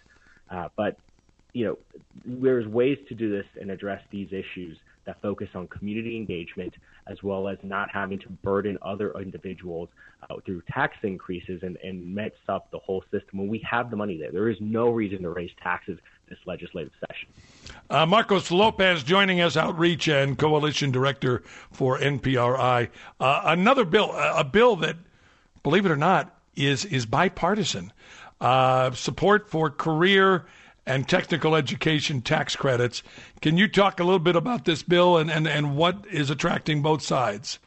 Uh, 0.50 0.70
but 0.76 0.98
you 1.54 1.66
know, 1.66 1.78
there's 2.26 2.68
ways 2.68 2.98
to 3.08 3.16
do 3.16 3.32
this 3.32 3.46
and 3.60 3.72
address 3.72 4.02
these 4.12 4.28
issues 4.34 4.78
that 5.06 5.22
focus 5.22 5.48
on 5.56 5.68
community 5.68 6.18
engagement 6.18 6.74
as 7.08 7.22
well 7.24 7.48
as 7.48 7.58
not 7.64 7.90
having 7.92 8.20
to 8.20 8.30
burden 8.30 8.78
other 8.82 9.14
individuals 9.20 9.88
uh, 10.30 10.36
through 10.46 10.62
tax 10.72 10.98
increases 11.04 11.62
and, 11.64 11.78
and 11.84 12.14
mess 12.14 12.32
up 12.50 12.70
the 12.72 12.80
whole 12.80 13.04
system 13.12 13.40
when 13.40 13.48
we 13.48 13.60
have 13.60 13.90
the 13.90 13.96
money 13.96 14.18
there. 14.18 14.32
There 14.32 14.50
is 14.50 14.58
no 14.60 14.90
reason 14.90 15.22
to 15.22 15.30
raise 15.30 15.52
taxes 15.62 16.00
this 16.28 16.40
legislative 16.46 16.92
session. 17.08 17.30
Uh, 17.90 18.06
Marcos 18.06 18.50
Lopez 18.50 19.04
joining 19.04 19.42
us, 19.42 19.56
Outreach 19.56 20.08
and 20.08 20.38
Coalition 20.38 20.92
Director 20.92 21.44
for 21.72 22.00
NPRI. 22.00 22.90
Uh, 23.20 23.42
another 23.46 23.86
bill, 23.86 24.12
a 24.14 24.44
bill 24.44 24.76
that, 24.78 24.98
believe 25.66 25.88
it 25.88 25.92
or 25.92 25.98
not, 25.98 26.32
is 26.56 26.86
is 26.86 27.08
bipartisan. 27.08 27.92
Uh, 28.40 28.92
support 28.92 29.50
for 29.50 29.72
career 29.72 30.46
and 30.86 31.10
technical 31.10 31.56
education 31.56 32.22
tax 32.22 32.56
credits. 32.56 33.02
Can 33.42 33.58
you 33.58 33.68
talk 33.68 34.00
a 34.00 34.04
little 34.04 34.20
bit 34.20 34.36
about 34.36 34.66
this 34.66 34.84
bill 34.84 35.18
and, 35.18 35.32
and, 35.32 35.48
and 35.48 35.76
what 35.76 36.06
is 36.12 36.30
attracting 36.30 36.84
both 36.84 37.02
sides? 37.02 37.58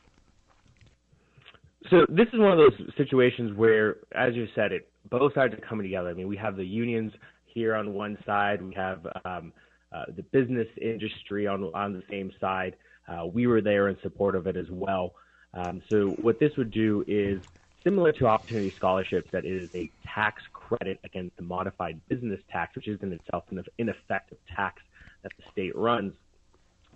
So 1.91 2.07
this 2.09 2.29
is 2.33 2.39
one 2.39 2.53
of 2.53 2.59
those 2.59 2.95
situations 2.97 3.57
where, 3.57 3.97
as 4.13 4.37
you 4.37 4.47
said, 4.55 4.71
it 4.71 4.89
both 5.11 5.35
sides 5.35 5.55
are 5.55 5.67
coming 5.69 5.85
together. 5.85 6.11
I 6.11 6.15
mean, 6.15 6.29
we 6.29 6.37
have 6.37 6.55
the 6.55 6.65
unions 6.65 7.13
here 7.47 7.75
on 7.75 7.95
one 7.95 8.17
side, 8.25 8.63
we 8.63 8.75
have 8.75 9.05
um, 9.25 9.53
uh, 9.91 10.05
the 10.15 10.23
business 10.23 10.69
industry 10.81 11.49
on 11.49 11.65
on 11.75 11.95
the 11.95 12.03
same 12.09 12.31
side. 12.41 12.77
Uh, 13.09 13.27
we 13.27 13.49
were 13.49 13.61
there 13.61 13.89
in 13.89 13.97
support 14.03 14.37
of 14.37 14.47
it 14.47 14.57
as 14.57 14.71
well. 14.71 15.15
Um, 15.55 15.83
so 15.91 16.11
what 16.23 16.39
this 16.39 16.57
would 16.57 16.71
do 16.71 17.05
is 17.09 17.41
similar 17.85 18.13
to 18.13 18.27
opportunity 18.27 18.73
scholarships, 18.77 19.29
that 19.33 19.45
is 19.45 19.69
a 19.75 19.91
tax 20.15 20.43
credit 20.53 20.99
against 21.05 21.37
the 21.37 21.43
modified 21.43 22.01
business 22.09 22.41
tax, 22.51 22.75
which 22.77 22.89
is 22.89 22.99
in 23.03 23.13
itself 23.13 23.45
an 23.51 23.63
ineffective 23.79 24.39
tax 24.55 24.83
that 25.23 25.33
the 25.37 25.45
state 25.53 25.77
runs. 25.77 26.13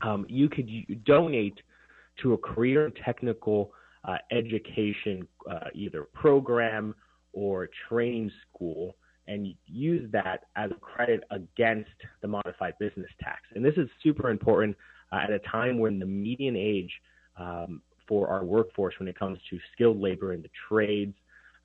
Um, 0.03 0.27
you 0.29 0.49
could 0.49 0.69
donate 1.05 1.59
to 2.23 2.35
a 2.35 2.39
career 2.39 2.87
and 2.87 2.97
technical 3.05 3.73
uh, 4.05 4.17
education, 4.31 5.27
uh, 5.51 5.69
either 5.75 6.05
program 6.13 6.95
or 7.33 7.69
training 7.89 8.31
school, 8.49 8.97
and 9.29 9.55
use 9.67 10.11
that 10.13 10.45
as 10.57 10.71
a 10.71 10.75
credit 10.75 11.23
against 11.31 11.91
the 12.21 12.29
modified 12.29 12.75
business 12.79 13.11
tax. 13.21 13.43
And 13.55 13.65
this 13.65 13.75
is 13.77 13.89
super 14.03 14.31
important 14.31 14.77
uh, 15.13 15.21
at 15.23 15.31
a 15.31 15.39
time 15.41 15.79
when 15.79 15.99
the 15.99 16.07
median 16.07 16.57
age 16.57 16.91
um, 17.39 17.81
for 18.09 18.29
our 18.29 18.45
workforce 18.45 18.95
when 18.99 19.09
it 19.09 19.19
comes 19.19 19.39
to 19.51 19.59
skilled 19.73 20.01
labor 20.01 20.33
in 20.33 20.43
the 20.43 20.51
trades 20.69 21.15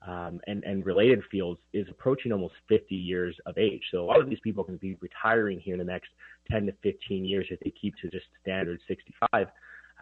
um, 0.06 0.40
and, 0.46 0.62
and 0.64 0.86
related 0.86 1.22
fields 1.30 1.60
is 1.72 1.86
approaching 1.90 2.32
almost 2.32 2.54
50 2.68 2.94
years 2.94 3.36
of 3.46 3.58
age. 3.58 3.82
So 3.90 4.02
a 4.02 4.06
lot 4.06 4.20
of 4.20 4.28
these 4.28 4.40
people 4.40 4.64
can 4.64 4.76
be 4.76 4.96
retiring 5.00 5.60
here 5.60 5.74
in 5.74 5.78
the 5.78 5.84
next 5.84 6.08
10 6.50 6.66
to 6.66 6.72
15 6.82 7.24
years 7.24 7.46
if 7.50 7.60
they 7.60 7.72
keep 7.80 7.94
to 8.02 8.08
just 8.08 8.26
standard 8.40 8.80
65. 8.86 9.46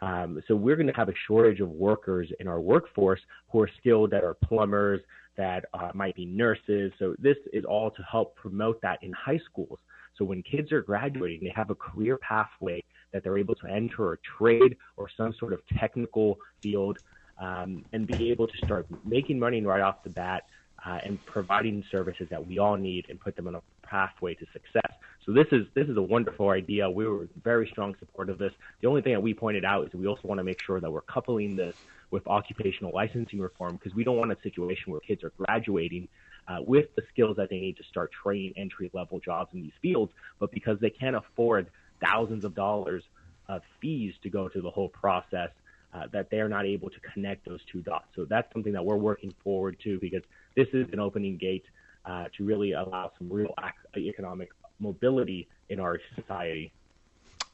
Um, 0.03 0.43
so 0.47 0.55
we're 0.55 0.77
going 0.77 0.89
to 0.89 0.93
have 0.93 1.09
a 1.09 1.15
shortage 1.27 1.61
of 1.61 1.71
workers 1.71 2.29
in 2.39 2.49
our 2.49 2.61
workforce 2.61 3.21
who 3.51 3.63
are 3.63 3.71
skilled 3.79 4.11
that 4.11 4.25
are 4.25 4.35
plumbers, 4.35 5.01
that 5.39 5.65
uh, 5.73 5.91
might 5.95 6.15
be 6.15 6.27
nurses. 6.27 6.93
So 6.99 7.15
this 7.19 7.37
is 7.53 7.65
all 7.65 7.91
to 7.91 8.03
help 8.03 8.37
promote 8.37 8.81
that 8.83 9.03
in 9.03 9.13
high 9.13 9.41
schools. 9.51 9.79
So 10.19 10.25
when 10.25 10.43
kids 10.43 10.73
are 10.73 10.83
graduating, 10.83 11.41
they 11.43 11.53
have 11.55 11.71
a 11.71 11.75
career 11.75 12.19
pathway 12.19 12.83
that 13.17 13.25
they're 13.25 13.39
able 13.39 13.55
to 13.55 13.67
enter 13.67 14.13
a 14.13 14.19
trade 14.39 14.77
or 14.97 15.09
some 15.17 15.35
sort 15.39 15.53
of 15.53 15.61
technical 15.79 16.39
field 16.63 16.99
um, 17.41 17.85
and 17.93 18.07
be 18.07 18.31
able 18.31 18.47
to 18.47 18.57
start 18.65 18.87
making 19.05 19.39
money 19.39 19.61
right 19.63 19.81
off 19.81 20.05
the 20.05 20.11
bat 20.11 20.45
uh, 20.85 20.99
and 21.05 21.25
providing 21.27 21.83
services 21.91 22.29
that 22.31 22.47
we 22.47 22.59
all 22.59 22.77
need 22.77 23.07
and 23.09 23.19
put 23.19 23.35
them 23.35 23.49
on 23.49 23.55
a 23.55 23.63
pathway 23.83 24.35
to 24.35 24.45
success. 24.53 24.93
So 25.25 25.33
this 25.33 25.47
is 25.51 25.67
this 25.75 25.89
is 25.89 25.97
a 25.97 26.03
wonderful 26.03 26.51
idea. 26.51 26.89
We 26.89 27.07
were 27.07 27.27
very 27.43 27.69
strong 27.73 27.97
support 27.99 28.29
of 28.29 28.39
this. 28.39 28.53
The 28.81 28.89
only 28.89 29.03
thing 29.03 29.13
that 29.15 29.21
we 29.21 29.35
pointed 29.35 29.65
out 29.65 29.87
is 29.87 29.95
we 29.95 30.07
also 30.07 30.29
want 30.29 30.39
to 30.39 30.45
make 30.45 30.61
sure 30.61 30.81
that 30.81 30.91
we're 30.91 31.01
coupling 31.01 31.57
this 31.57 31.75
with 32.11 32.27
occupational 32.27 32.93
licensing 32.95 33.41
reform 33.41 33.77
because 33.77 33.95
we 33.95 34.05
don't 34.05 34.17
want 34.17 34.31
a 34.31 34.37
situation 34.43 34.93
where 34.93 35.01
kids 35.01 35.25
are 35.25 35.33
graduating 35.37 36.09
uh, 36.49 36.59
with 36.65 36.87
the 36.95 37.03
skills 37.13 37.37
that 37.37 37.51
they 37.51 37.59
need 37.59 37.77
to 37.77 37.85
start 37.85 38.11
training 38.23 38.53
entry 38.57 38.91
level 38.93 39.19
jobs 39.19 39.51
in 39.55 39.63
these 39.63 39.73
fields, 39.83 40.13
but 40.39 40.51
because 40.53 40.79
they 40.81 40.91
can't 40.91 41.17
afford 41.17 41.69
thousands 42.01 42.45
of 42.45 42.55
dollars 42.55 43.03
of 43.49 43.63
fees 43.81 44.15
to 44.23 44.31
go 44.31 44.49
through 44.49 44.63
the 44.63 44.71
whole 44.71 44.89
process, 44.89 45.51
uh, 45.95 46.07
that 46.13 46.31
they're 46.31 46.49
not 46.49 46.67
able 46.67 46.91
to 46.91 47.01
connect 47.01 47.47
those 47.47 47.61
two 47.71 47.81
dots. 47.81 48.07
So 48.15 48.25
that's 48.25 48.53
something 48.53 48.73
that 48.73 48.85
we're 48.85 48.97
working 48.97 49.33
forward 49.43 49.79
to 49.85 49.99
because 50.01 50.23
this 50.55 50.69
is 50.73 50.87
an 50.93 51.01
opening 51.01 51.37
gate 51.37 51.65
uh, 52.05 52.27
to 52.37 52.45
really 52.45 52.73
allow 52.73 53.13
some 53.19 53.31
real 53.31 53.55
economic 53.97 54.51
mobility 54.79 55.49
in 55.69 55.81
our 55.81 55.99
society. 56.15 56.73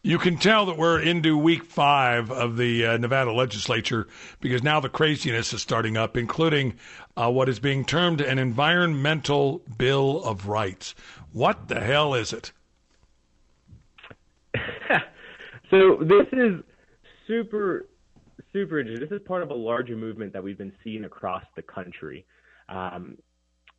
You 0.04 0.18
can 0.18 0.36
tell 0.36 0.66
that 0.66 0.76
we're 0.76 1.00
into 1.00 1.38
week 1.38 1.62
five 1.62 2.32
of 2.32 2.56
the 2.56 2.84
uh, 2.84 2.96
Nevada 2.96 3.32
legislature 3.32 4.08
because 4.40 4.60
now 4.60 4.80
the 4.80 4.88
craziness 4.88 5.52
is 5.52 5.62
starting 5.62 5.96
up, 5.96 6.16
including 6.16 6.74
uh, 7.16 7.30
what 7.30 7.48
is 7.48 7.60
being 7.60 7.84
termed 7.84 8.20
an 8.20 8.40
environmental 8.40 9.62
bill 9.78 10.24
of 10.24 10.48
rights. 10.48 10.96
What 11.32 11.68
the 11.68 11.78
hell 11.78 12.14
is 12.14 12.32
it? 12.32 12.50
So 15.72 15.98
this 16.00 16.26
is 16.32 16.62
super, 17.26 17.88
super 18.52 18.78
interesting. 18.78 19.08
This 19.08 19.20
is 19.20 19.26
part 19.26 19.42
of 19.42 19.50
a 19.50 19.54
larger 19.54 19.96
movement 19.96 20.32
that 20.34 20.44
we've 20.44 20.58
been 20.58 20.72
seeing 20.84 21.04
across 21.04 21.44
the 21.56 21.62
country. 21.62 22.24
Um, 22.68 23.16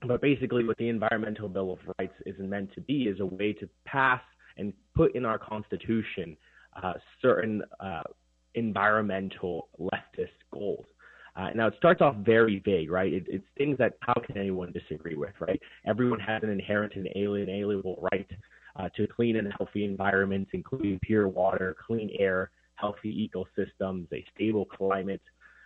but 0.05 0.21
basically, 0.21 0.65
what 0.65 0.77
the 0.77 0.89
Environmental 0.89 1.47
Bill 1.47 1.71
of 1.71 1.79
Rights 1.99 2.15
is 2.25 2.35
meant 2.39 2.73
to 2.73 2.81
be 2.81 3.03
is 3.03 3.19
a 3.19 3.25
way 3.25 3.53
to 3.53 3.69
pass 3.85 4.21
and 4.57 4.73
put 4.95 5.15
in 5.15 5.23
our 5.23 5.37
Constitution 5.37 6.35
uh, 6.81 6.93
certain 7.21 7.61
uh, 7.79 8.01
environmental 8.55 9.69
leftist 9.79 10.27
goals. 10.51 10.85
Uh, 11.35 11.49
now, 11.55 11.67
it 11.67 11.73
starts 11.77 12.01
off 12.01 12.15
very 12.17 12.61
vague, 12.65 12.91
right? 12.91 13.13
It, 13.13 13.25
it's 13.27 13.45
things 13.57 13.77
that 13.77 13.93
how 14.01 14.13
can 14.25 14.37
anyone 14.37 14.71
disagree 14.71 15.15
with, 15.15 15.33
right? 15.39 15.59
Everyone 15.87 16.19
has 16.19 16.43
an 16.43 16.49
inherent 16.49 16.93
and 16.95 17.07
alienable 17.15 18.01
right 18.11 18.29
uh, 18.75 18.89
to 18.95 19.07
clean 19.07 19.35
and 19.37 19.51
healthy 19.57 19.85
environments, 19.85 20.51
including 20.53 20.99
pure 20.99 21.27
water, 21.27 21.75
clean 21.85 22.09
air, 22.19 22.51
healthy 22.75 23.29
ecosystems, 23.29 24.07
a 24.13 24.25
stable 24.35 24.65
climate. 24.65 25.21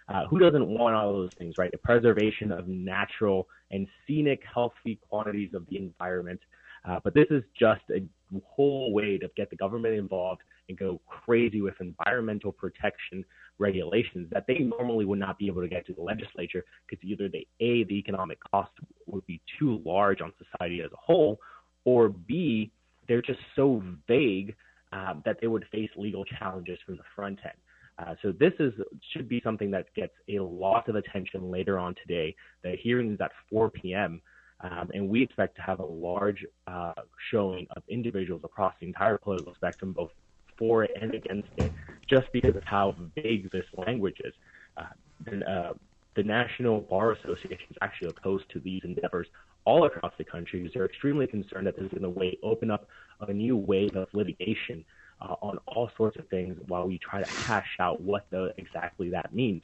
Uh, 0.09 0.25
who 0.27 0.39
doesn't 0.39 0.65
want 0.65 0.95
all 0.95 1.11
those 1.11 1.33
things, 1.37 1.55
right? 1.57 1.71
The 1.71 1.77
preservation 1.79 2.51
of 2.51 2.67
natural 2.69 3.47
and 3.71 3.87
scenic, 4.05 4.41
healthy 4.53 4.99
quantities 5.09 5.53
of 5.53 5.67
the 5.69 5.75
environment. 5.75 6.39
Uh, 6.87 6.99
but 7.03 7.13
this 7.13 7.25
is 7.29 7.43
just 7.59 7.81
a 7.91 8.01
whole 8.45 8.93
way 8.93 9.17
to 9.17 9.29
get 9.35 9.49
the 9.49 9.55
government 9.57 9.95
involved 9.95 10.41
and 10.69 10.77
go 10.77 11.01
crazy 11.07 11.61
with 11.61 11.73
environmental 11.81 12.51
protection 12.51 13.25
regulations 13.59 14.27
that 14.31 14.45
they 14.47 14.59
normally 14.59 15.05
would 15.05 15.19
not 15.19 15.37
be 15.37 15.47
able 15.47 15.61
to 15.61 15.67
get 15.67 15.85
to 15.87 15.93
the 15.93 16.01
legislature 16.01 16.63
because 16.87 17.03
either 17.03 17.27
they 17.27 17.45
a 17.59 17.83
the 17.85 17.95
economic 17.95 18.37
cost 18.51 18.71
would 19.07 19.25
be 19.25 19.41
too 19.59 19.81
large 19.85 20.21
on 20.21 20.31
society 20.37 20.81
as 20.81 20.91
a 20.91 20.97
whole, 20.97 21.39
or 21.85 22.09
b 22.09 22.71
they're 23.07 23.21
just 23.21 23.39
so 23.55 23.81
vague 24.07 24.55
um, 24.93 25.21
that 25.25 25.37
they 25.41 25.47
would 25.47 25.65
face 25.71 25.89
legal 25.95 26.25
challenges 26.25 26.79
from 26.85 26.97
the 26.97 27.03
front 27.15 27.39
end. 27.43 27.53
Uh, 27.99 28.13
so 28.21 28.31
this 28.31 28.53
is 28.59 28.73
should 29.11 29.27
be 29.27 29.41
something 29.43 29.71
that 29.71 29.93
gets 29.95 30.13
a 30.29 30.39
lot 30.39 30.87
of 30.87 30.95
attention 30.95 31.49
later 31.49 31.79
on 31.79 31.95
today. 31.95 32.35
The 32.63 32.75
hearing 32.81 33.13
is 33.13 33.21
at 33.21 33.31
4 33.49 33.71
p.m. 33.71 34.21
Um, 34.61 34.89
and 34.93 35.09
we 35.09 35.23
expect 35.23 35.55
to 35.57 35.61
have 35.61 35.79
a 35.79 35.85
large 35.85 36.45
uh, 36.67 36.93
showing 37.31 37.67
of 37.75 37.83
individuals 37.89 38.41
across 38.43 38.73
the 38.79 38.87
entire 38.87 39.17
political 39.17 39.53
spectrum, 39.55 39.93
both 39.93 40.11
for 40.57 40.83
it 40.83 40.91
and 40.99 41.13
against 41.13 41.49
it, 41.57 41.71
just 42.09 42.31
because 42.31 42.55
of 42.55 42.63
how 42.63 42.95
vague 43.15 43.51
this 43.51 43.65
language 43.75 44.17
is. 44.23 44.33
Uh, 44.75 45.31
uh, 45.47 45.73
the 46.17 46.23
National 46.23 46.81
Bar 46.81 47.11
Association 47.11 47.67
is 47.69 47.77
actually 47.79 48.09
opposed 48.09 48.49
to 48.49 48.59
these 48.59 48.81
endeavors 48.83 49.27
all 49.65 49.85
across 49.85 50.11
the 50.17 50.23
country 50.23 50.59
because 50.59 50.73
they're 50.73 50.85
extremely 50.85 51.27
concerned 51.27 51.67
that 51.67 51.75
this 51.75 51.85
is 51.85 51.99
going 51.99 52.11
to 52.11 52.37
open 52.41 52.71
up 52.71 52.87
a 53.21 53.31
new 53.31 53.55
wave 53.55 53.95
of 53.95 54.07
litigation 54.13 54.83
uh, 55.21 55.35
on 55.41 55.59
all 55.67 55.91
sorts 55.95 56.17
of 56.17 56.27
things 56.29 56.57
while 56.67 56.87
we 56.87 56.97
try 56.97 57.21
to 57.21 57.29
hash 57.29 57.77
out 57.79 58.01
what 58.01 58.25
the, 58.31 58.51
exactly 58.57 59.09
that 59.09 59.31
means. 59.33 59.61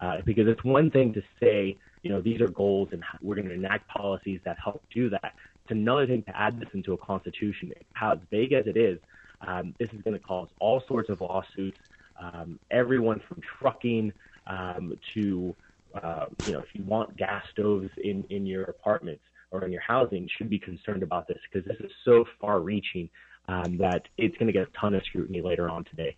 Uh, 0.00 0.20
because 0.26 0.46
it's 0.46 0.62
one 0.62 0.90
thing 0.90 1.14
to 1.14 1.22
say, 1.40 1.74
you 2.02 2.10
know, 2.10 2.20
these 2.20 2.40
are 2.42 2.48
goals 2.48 2.90
and 2.92 3.02
we're 3.22 3.34
going 3.34 3.48
to 3.48 3.54
enact 3.54 3.88
policies 3.88 4.40
that 4.44 4.58
help 4.62 4.82
do 4.92 5.08
that. 5.08 5.32
It's 5.62 5.70
another 5.70 6.06
thing 6.06 6.22
to 6.24 6.36
add 6.38 6.60
this 6.60 6.68
into 6.74 6.92
a 6.92 6.98
constitution. 6.98 7.72
How 7.94 8.20
vague 8.30 8.52
as 8.52 8.66
it 8.66 8.76
is, 8.76 8.98
um, 9.40 9.74
this 9.78 9.88
is 9.94 10.02
going 10.02 10.18
to 10.18 10.22
cause 10.22 10.48
all 10.60 10.82
sorts 10.86 11.08
of 11.08 11.22
lawsuits. 11.22 11.78
Um, 12.20 12.58
everyone 12.70 13.22
from 13.26 13.40
trucking 13.58 14.12
um, 14.46 14.98
to, 15.14 15.54
uh, 16.02 16.26
you 16.44 16.52
know, 16.52 16.60
if 16.60 16.66
you 16.74 16.84
want 16.84 17.16
gas 17.16 17.44
stoves 17.52 17.90
in, 18.02 18.24
in 18.30 18.46
your 18.46 18.64
apartments 18.64 19.22
or 19.50 19.64
in 19.64 19.72
your 19.72 19.82
housing, 19.82 20.28
should 20.36 20.50
be 20.50 20.58
concerned 20.58 21.02
about 21.02 21.28
this 21.28 21.38
because 21.50 21.66
this 21.66 21.78
is 21.80 21.90
so 22.04 22.24
far 22.40 22.60
reaching 22.60 23.08
um, 23.48 23.76
that 23.78 24.02
it's 24.18 24.36
going 24.36 24.46
to 24.46 24.52
get 24.52 24.62
a 24.62 24.78
ton 24.78 24.94
of 24.94 25.02
scrutiny 25.04 25.40
later 25.40 25.68
on 25.68 25.84
today. 25.84 26.16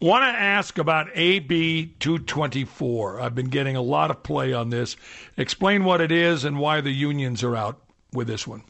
Want 0.00 0.22
to 0.22 0.40
ask 0.40 0.78
about 0.78 1.08
AB 1.14 1.94
224. 1.98 3.20
I've 3.20 3.34
been 3.34 3.48
getting 3.48 3.74
a 3.74 3.82
lot 3.82 4.10
of 4.10 4.22
play 4.22 4.52
on 4.52 4.70
this. 4.70 4.96
Explain 5.36 5.84
what 5.84 6.00
it 6.00 6.12
is 6.12 6.44
and 6.44 6.58
why 6.58 6.80
the 6.80 6.92
unions 6.92 7.42
are 7.42 7.56
out 7.56 7.80
with 8.12 8.28
this 8.28 8.46
one. 8.46 8.62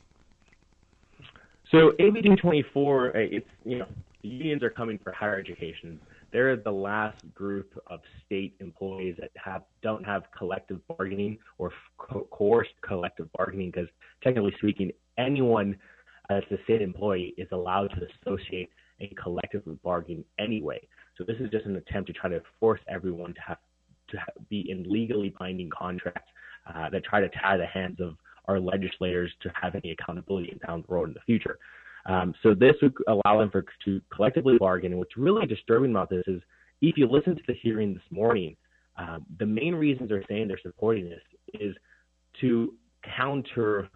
So 1.70 1.92
AB 1.98 2.22
224, 2.22 3.08
uh, 3.08 3.12
it's 3.14 3.46
you 3.66 3.78
know 3.78 3.86
the 4.22 4.28
unions 4.28 4.62
are 4.62 4.70
coming 4.70 4.98
for 4.98 5.12
higher 5.12 5.38
education. 5.38 6.00
They're 6.32 6.56
the 6.56 6.70
last 6.70 7.16
group 7.34 7.72
of 7.86 8.00
state 8.26 8.54
employees 8.60 9.16
that 9.18 9.30
have 9.42 9.62
don't 9.82 10.04
have 10.04 10.24
collective 10.36 10.80
bargaining 10.86 11.38
or 11.56 11.72
co- 11.96 12.28
coerced 12.30 12.74
collective 12.86 13.28
bargaining 13.32 13.70
because 13.70 13.88
technically 14.22 14.54
speaking, 14.58 14.92
anyone 15.16 15.76
as 16.30 16.42
a 16.50 16.62
state 16.64 16.82
employee 16.82 17.34
is 17.38 17.48
allowed 17.52 17.88
to 17.88 18.06
associate 18.30 18.68
and 19.00 19.16
collectively 19.16 19.78
bargain 19.82 20.24
anyway. 20.38 20.80
So 21.16 21.24
this 21.24 21.36
is 21.40 21.50
just 21.50 21.66
an 21.66 21.76
attempt 21.76 22.08
to 22.08 22.12
try 22.12 22.28
to 22.30 22.42
force 22.60 22.80
everyone 22.88 23.34
to 23.34 23.40
have 23.46 23.58
to 24.10 24.18
be 24.48 24.70
in 24.70 24.84
legally 24.84 25.34
binding 25.38 25.70
contracts 25.70 26.30
uh, 26.66 26.90
that 26.90 27.04
try 27.04 27.20
to 27.20 27.28
tie 27.28 27.56
the 27.56 27.66
hands 27.66 28.00
of 28.00 28.16
our 28.46 28.58
legislators 28.58 29.30
to 29.42 29.50
have 29.60 29.74
any 29.74 29.90
accountability 29.90 30.58
down 30.66 30.82
the 30.86 30.92
road 30.92 31.08
in 31.08 31.14
the 31.14 31.20
future. 31.20 31.58
Um, 32.06 32.34
so 32.42 32.54
this 32.54 32.74
would 32.82 32.94
allow 33.06 33.38
them 33.38 33.50
for, 33.50 33.64
to 33.84 34.00
collectively 34.14 34.56
bargain. 34.58 34.92
And 34.92 34.98
what's 34.98 35.16
really 35.16 35.46
disturbing 35.46 35.90
about 35.90 36.10
this 36.10 36.24
is 36.26 36.40
if 36.80 36.96
you 36.96 37.08
listen 37.08 37.36
to 37.36 37.42
the 37.46 37.54
hearing 37.54 37.94
this 37.94 38.02
morning, 38.10 38.56
um, 38.96 39.24
the 39.38 39.46
main 39.46 39.74
reasons 39.74 40.08
they're 40.08 40.24
saying 40.28 40.48
they're 40.48 40.58
supporting 40.62 41.08
this 41.08 41.22
is 41.54 41.74
to 42.40 42.74
counter 43.16 43.88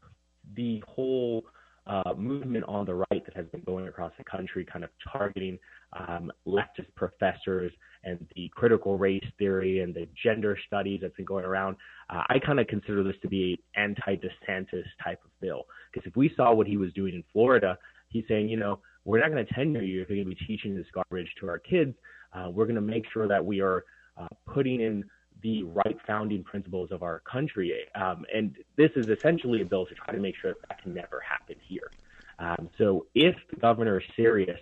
the 0.56 0.82
whole 0.86 1.44
uh, 1.86 2.14
movement 2.16 2.64
on 2.68 2.86
the 2.86 2.94
right 2.94 3.24
that 3.24 3.34
has 3.34 3.46
been 3.46 3.62
going 3.62 3.88
across 3.88 4.12
the 4.16 4.24
country, 4.24 4.64
kind 4.64 4.84
of 4.84 4.90
targeting 5.10 5.58
um, 5.94 6.30
leftist 6.46 6.94
professors 6.94 7.72
and 8.04 8.24
the 8.36 8.50
critical 8.54 8.96
race 8.96 9.24
theory 9.38 9.80
and 9.80 9.94
the 9.94 10.06
gender 10.22 10.56
studies 10.66 11.00
that's 11.02 11.14
been 11.16 11.24
going 11.24 11.44
around. 11.44 11.76
Uh, 12.08 12.22
I 12.28 12.38
kind 12.38 12.60
of 12.60 12.66
consider 12.68 13.02
this 13.02 13.16
to 13.22 13.28
be 13.28 13.60
an 13.74 13.96
anti-DeSantis 13.98 14.84
type 15.02 15.20
of 15.24 15.30
bill 15.40 15.64
because 15.92 16.06
if 16.06 16.16
we 16.16 16.32
saw 16.36 16.54
what 16.54 16.66
he 16.66 16.76
was 16.76 16.92
doing 16.92 17.14
in 17.14 17.24
Florida, 17.32 17.76
he's 18.12 18.24
saying, 18.28 18.48
you 18.48 18.56
know, 18.56 18.78
we're 19.04 19.20
not 19.20 19.30
going 19.30 19.44
to 19.44 19.54
tenure 19.54 19.82
you 19.82 20.02
if 20.02 20.08
you're 20.08 20.22
going 20.22 20.34
to 20.34 20.36
be 20.36 20.46
teaching 20.46 20.76
this 20.76 20.86
garbage 20.92 21.32
to 21.40 21.48
our 21.48 21.58
kids. 21.58 21.94
Uh, 22.32 22.48
we're 22.50 22.66
going 22.66 22.76
to 22.76 22.80
make 22.80 23.04
sure 23.12 23.28
that 23.28 23.44
we 23.44 23.60
are 23.60 23.84
uh, 24.16 24.28
putting 24.46 24.80
in 24.80 25.04
the 25.42 25.64
right 25.64 25.98
founding 26.06 26.44
principles 26.44 26.92
of 26.92 27.02
our 27.02 27.20
country. 27.20 27.74
Um, 27.94 28.24
and 28.32 28.56
this 28.76 28.90
is 28.94 29.08
essentially 29.08 29.60
a 29.62 29.64
bill 29.64 29.86
to 29.86 29.94
try 29.94 30.14
to 30.14 30.20
make 30.20 30.36
sure 30.40 30.52
that, 30.52 30.68
that 30.68 30.82
can 30.82 30.94
never 30.94 31.20
happen 31.20 31.56
here. 31.60 31.90
Um, 32.38 32.70
so 32.78 33.06
if 33.14 33.34
the 33.50 33.56
governor 33.56 33.98
is 33.98 34.06
serious 34.16 34.60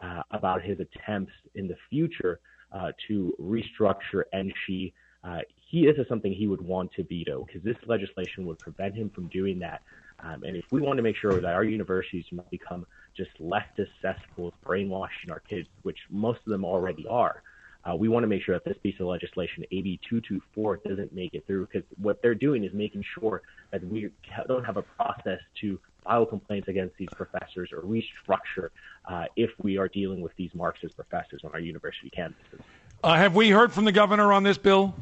uh, 0.00 0.22
about 0.30 0.62
his 0.62 0.78
attempts 0.80 1.32
in 1.54 1.68
the 1.68 1.76
future 1.88 2.40
uh, 2.72 2.92
to 3.08 3.34
restructure 3.40 4.22
NSHE, 4.32 4.92
uh, 5.22 5.40
he 5.68 5.84
this 5.84 5.96
is 5.98 6.08
something 6.08 6.32
he 6.32 6.46
would 6.46 6.62
want 6.62 6.92
to 6.92 7.04
veto 7.04 7.44
because 7.44 7.62
this 7.62 7.76
legislation 7.86 8.46
would 8.46 8.58
prevent 8.58 8.94
him 8.94 9.10
from 9.10 9.28
doing 9.28 9.58
that. 9.58 9.82
Um, 10.22 10.42
and 10.44 10.56
if 10.56 10.64
we 10.70 10.80
want 10.80 10.98
to 10.98 11.02
make 11.02 11.16
sure 11.16 11.40
that 11.40 11.54
our 11.54 11.64
universities 11.64 12.26
do 12.30 12.36
not 12.36 12.50
become 12.50 12.86
just 13.16 13.30
leftist 13.40 13.90
cesspools 14.02 14.52
brainwashing 14.64 15.30
our 15.30 15.40
kids, 15.40 15.68
which 15.82 15.98
most 16.10 16.40
of 16.40 16.50
them 16.50 16.64
already 16.64 17.06
are, 17.08 17.42
uh, 17.84 17.96
we 17.96 18.08
want 18.08 18.22
to 18.22 18.26
make 18.26 18.42
sure 18.42 18.54
that 18.54 18.64
this 18.64 18.76
piece 18.82 18.98
of 19.00 19.06
legislation, 19.06 19.64
AB 19.70 19.98
224, 20.08 20.80
doesn't 20.86 21.14
make 21.14 21.34
it 21.34 21.46
through 21.46 21.66
because 21.66 21.88
what 22.00 22.20
they're 22.20 22.34
doing 22.34 22.64
is 22.64 22.72
making 22.74 23.02
sure 23.14 23.42
that 23.70 23.82
we 23.84 24.10
don't 24.46 24.64
have 24.64 24.76
a 24.76 24.82
process 24.82 25.40
to 25.60 25.78
file 26.04 26.26
complaints 26.26 26.68
against 26.68 26.96
these 26.96 27.08
professors 27.16 27.70
or 27.72 27.80
restructure 27.82 28.70
uh, 29.08 29.24
if 29.36 29.50
we 29.62 29.78
are 29.78 29.88
dealing 29.88 30.20
with 30.20 30.34
these 30.36 30.50
Marxist 30.54 30.94
professors 30.96 31.40
on 31.44 31.52
our 31.52 31.60
university 31.60 32.10
campuses. 32.16 32.60
Uh, 33.02 33.14
have 33.14 33.34
we 33.34 33.50
heard 33.50 33.72
from 33.72 33.86
the 33.86 33.92
governor 33.92 34.32
on 34.32 34.42
this 34.42 34.58
bill? 34.58 34.94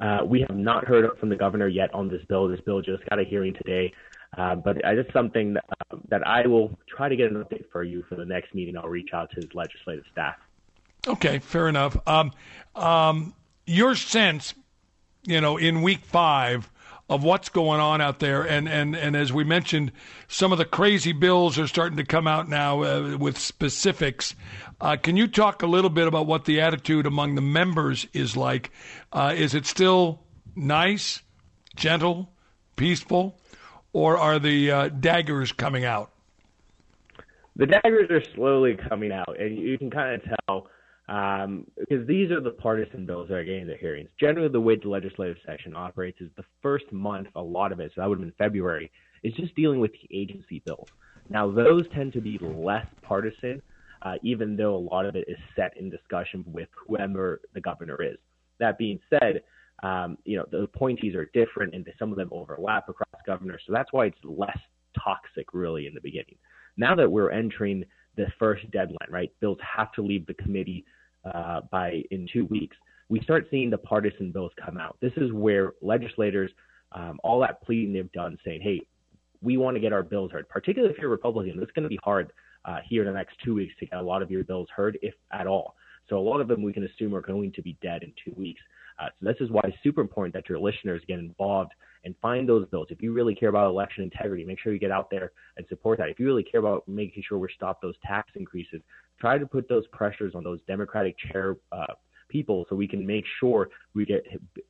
Uh, 0.00 0.24
we 0.24 0.40
have 0.40 0.56
not 0.56 0.86
heard 0.86 1.06
from 1.18 1.28
the 1.28 1.36
governor 1.36 1.68
yet 1.68 1.92
on 1.92 2.08
this 2.08 2.22
bill. 2.28 2.48
This 2.48 2.60
bill 2.60 2.80
just 2.80 3.04
got 3.08 3.18
a 3.18 3.24
hearing 3.24 3.54
today. 3.54 3.92
Uh, 4.38 4.54
but 4.54 4.76
it's 4.84 5.12
something 5.12 5.54
that, 5.54 5.64
uh, 5.90 5.96
that 6.08 6.26
I 6.26 6.46
will 6.46 6.78
try 6.88 7.08
to 7.08 7.16
get 7.16 7.30
an 7.30 7.42
update 7.42 7.64
for 7.72 7.82
you 7.82 8.04
for 8.08 8.14
the 8.14 8.24
next 8.24 8.54
meeting. 8.54 8.76
I'll 8.76 8.88
reach 8.88 9.10
out 9.12 9.30
to 9.30 9.36
his 9.36 9.52
legislative 9.54 10.04
staff. 10.12 10.36
Okay, 11.06 11.38
fair 11.40 11.68
enough. 11.68 11.96
Um, 12.06 12.32
um, 12.76 13.34
your 13.66 13.94
sense, 13.96 14.54
you 15.24 15.40
know, 15.40 15.56
in 15.56 15.82
week 15.82 16.00
five 16.00 16.70
of 17.10 17.24
what's 17.24 17.48
going 17.48 17.80
on 17.80 18.00
out 18.00 18.20
there, 18.20 18.44
and, 18.44 18.68
and, 18.68 18.94
and 18.94 19.16
as 19.16 19.32
we 19.32 19.42
mentioned, 19.42 19.90
some 20.28 20.52
of 20.52 20.58
the 20.58 20.64
crazy 20.64 21.12
bills 21.12 21.58
are 21.58 21.66
starting 21.66 21.96
to 21.96 22.04
come 22.04 22.28
out 22.28 22.48
now 22.48 22.84
uh, 22.84 23.16
with 23.18 23.36
specifics. 23.36 24.36
Uh, 24.80 24.96
can 24.96 25.16
you 25.16 25.26
talk 25.26 25.64
a 25.64 25.66
little 25.66 25.90
bit 25.90 26.06
about 26.06 26.28
what 26.28 26.44
the 26.44 26.60
attitude 26.60 27.06
among 27.06 27.34
the 27.34 27.40
members 27.40 28.06
is 28.12 28.36
like? 28.36 28.70
Uh, 29.12 29.34
is 29.36 29.54
it 29.54 29.66
still 29.66 30.20
nice, 30.54 31.20
gentle, 31.74 32.30
peaceful, 32.76 33.36
or 33.92 34.16
are 34.16 34.38
the 34.38 34.70
uh, 34.70 34.88
daggers 34.88 35.50
coming 35.50 35.84
out? 35.84 36.12
The 37.56 37.66
daggers 37.66 38.08
are 38.10 38.22
slowly 38.36 38.78
coming 38.88 39.10
out, 39.10 39.36
and 39.36 39.58
you 39.58 39.76
can 39.76 39.90
kind 39.90 40.14
of 40.14 40.38
tell 40.46 40.68
um, 41.10 41.66
because 41.76 42.06
these 42.06 42.30
are 42.30 42.40
the 42.40 42.52
partisan 42.52 43.04
bills 43.04 43.28
that 43.28 43.34
are 43.34 43.44
getting 43.44 43.66
the 43.66 43.76
hearings. 43.76 44.08
Generally, 44.18 44.50
the 44.50 44.60
way 44.60 44.76
the 44.76 44.88
legislative 44.88 45.36
session 45.44 45.74
operates 45.74 46.20
is 46.20 46.30
the 46.36 46.44
first 46.62 46.90
month, 46.92 47.26
a 47.34 47.42
lot 47.42 47.72
of 47.72 47.80
it, 47.80 47.90
so 47.94 48.00
that 48.00 48.08
would 48.08 48.18
have 48.18 48.26
been 48.26 48.34
February, 48.38 48.90
is 49.24 49.34
just 49.34 49.54
dealing 49.56 49.80
with 49.80 49.90
the 49.92 50.16
agency 50.16 50.62
bills. 50.64 50.86
Now, 51.28 51.50
those 51.50 51.82
tend 51.92 52.12
to 52.12 52.20
be 52.20 52.38
less 52.40 52.86
partisan, 53.02 53.60
uh, 54.02 54.14
even 54.22 54.56
though 54.56 54.76
a 54.76 54.78
lot 54.78 55.04
of 55.04 55.16
it 55.16 55.24
is 55.26 55.36
set 55.56 55.76
in 55.76 55.90
discussion 55.90 56.44
with 56.46 56.68
whoever 56.86 57.40
the 57.54 57.60
governor 57.60 58.00
is. 58.00 58.16
That 58.60 58.78
being 58.78 59.00
said, 59.10 59.42
um, 59.82 60.16
you 60.24 60.36
know 60.36 60.44
the 60.52 60.58
appointees 60.58 61.16
are 61.16 61.28
different, 61.34 61.74
and 61.74 61.84
some 61.98 62.12
of 62.12 62.18
them 62.18 62.28
overlap 62.30 62.88
across 62.88 63.20
governors, 63.26 63.62
so 63.66 63.72
that's 63.72 63.92
why 63.92 64.06
it's 64.06 64.18
less 64.22 64.58
toxic, 65.02 65.54
really, 65.54 65.88
in 65.88 65.94
the 65.94 66.00
beginning. 66.00 66.36
Now 66.76 66.94
that 66.94 67.10
we're 67.10 67.32
entering 67.32 67.84
the 68.16 68.26
first 68.38 68.70
deadline, 68.70 69.08
right? 69.08 69.32
Bills 69.40 69.58
have 69.76 69.90
to 69.92 70.02
leave 70.02 70.26
the 70.26 70.34
committee 70.34 70.84
uh, 71.24 71.60
by 71.70 72.02
in 72.10 72.28
two 72.32 72.46
weeks, 72.46 72.76
we 73.08 73.20
start 73.20 73.46
seeing 73.50 73.70
the 73.70 73.78
partisan 73.78 74.30
bills 74.30 74.52
come 74.64 74.78
out. 74.78 74.96
This 75.00 75.12
is 75.16 75.32
where 75.32 75.72
legislators, 75.82 76.50
um, 76.92 77.18
all 77.22 77.40
that 77.40 77.62
pleading 77.62 77.92
they've 77.92 78.12
done, 78.12 78.38
saying, 78.44 78.60
"Hey, 78.62 78.80
we 79.42 79.56
want 79.56 79.76
to 79.76 79.80
get 79.80 79.92
our 79.92 80.02
bills 80.02 80.30
heard." 80.32 80.48
Particularly 80.48 80.94
if 80.94 81.00
you're 81.00 81.10
Republican, 81.10 81.60
it's 81.62 81.72
going 81.72 81.84
to 81.84 81.88
be 81.88 81.98
hard 82.02 82.32
uh, 82.64 82.78
here 82.88 83.02
in 83.02 83.08
the 83.08 83.14
next 83.14 83.36
two 83.44 83.54
weeks 83.54 83.74
to 83.80 83.86
get 83.86 83.98
a 83.98 84.02
lot 84.02 84.22
of 84.22 84.30
your 84.30 84.44
bills 84.44 84.68
heard, 84.74 84.98
if 85.02 85.14
at 85.32 85.46
all. 85.46 85.74
So 86.08 86.18
a 86.18 86.20
lot 86.20 86.40
of 86.40 86.48
them 86.48 86.62
we 86.62 86.72
can 86.72 86.84
assume 86.84 87.14
are 87.14 87.20
going 87.20 87.52
to 87.52 87.62
be 87.62 87.76
dead 87.82 88.02
in 88.02 88.12
two 88.24 88.32
weeks. 88.36 88.60
Uh, 88.98 89.08
so 89.18 89.26
this 89.26 89.36
is 89.40 89.50
why 89.50 89.60
it's 89.64 89.76
super 89.82 90.00
important 90.00 90.34
that 90.34 90.48
your 90.48 90.58
listeners 90.58 91.02
get 91.06 91.18
involved 91.18 91.72
and 92.04 92.14
find 92.20 92.48
those 92.48 92.68
bills. 92.68 92.88
If 92.90 93.02
you 93.02 93.12
really 93.12 93.34
care 93.34 93.48
about 93.48 93.68
election 93.68 94.02
integrity, 94.02 94.44
make 94.44 94.58
sure 94.58 94.72
you 94.72 94.78
get 94.78 94.90
out 94.90 95.10
there 95.10 95.32
and 95.56 95.66
support 95.68 95.98
that. 95.98 96.08
If 96.08 96.18
you 96.18 96.26
really 96.26 96.42
care 96.42 96.60
about 96.60 96.86
making 96.88 97.22
sure 97.26 97.38
we 97.38 97.48
stop 97.54 97.80
those 97.80 97.94
tax 98.04 98.30
increases, 98.34 98.80
try 99.20 99.38
to 99.38 99.46
put 99.46 99.68
those 99.68 99.86
pressures 99.88 100.34
on 100.34 100.42
those 100.42 100.60
Democratic 100.66 101.16
chair 101.30 101.56
uh, 101.72 101.94
people 102.28 102.64
so 102.68 102.76
we 102.76 102.88
can 102.88 103.06
make 103.06 103.24
sure 103.38 103.68
we 103.94 104.06
get 104.06 104.24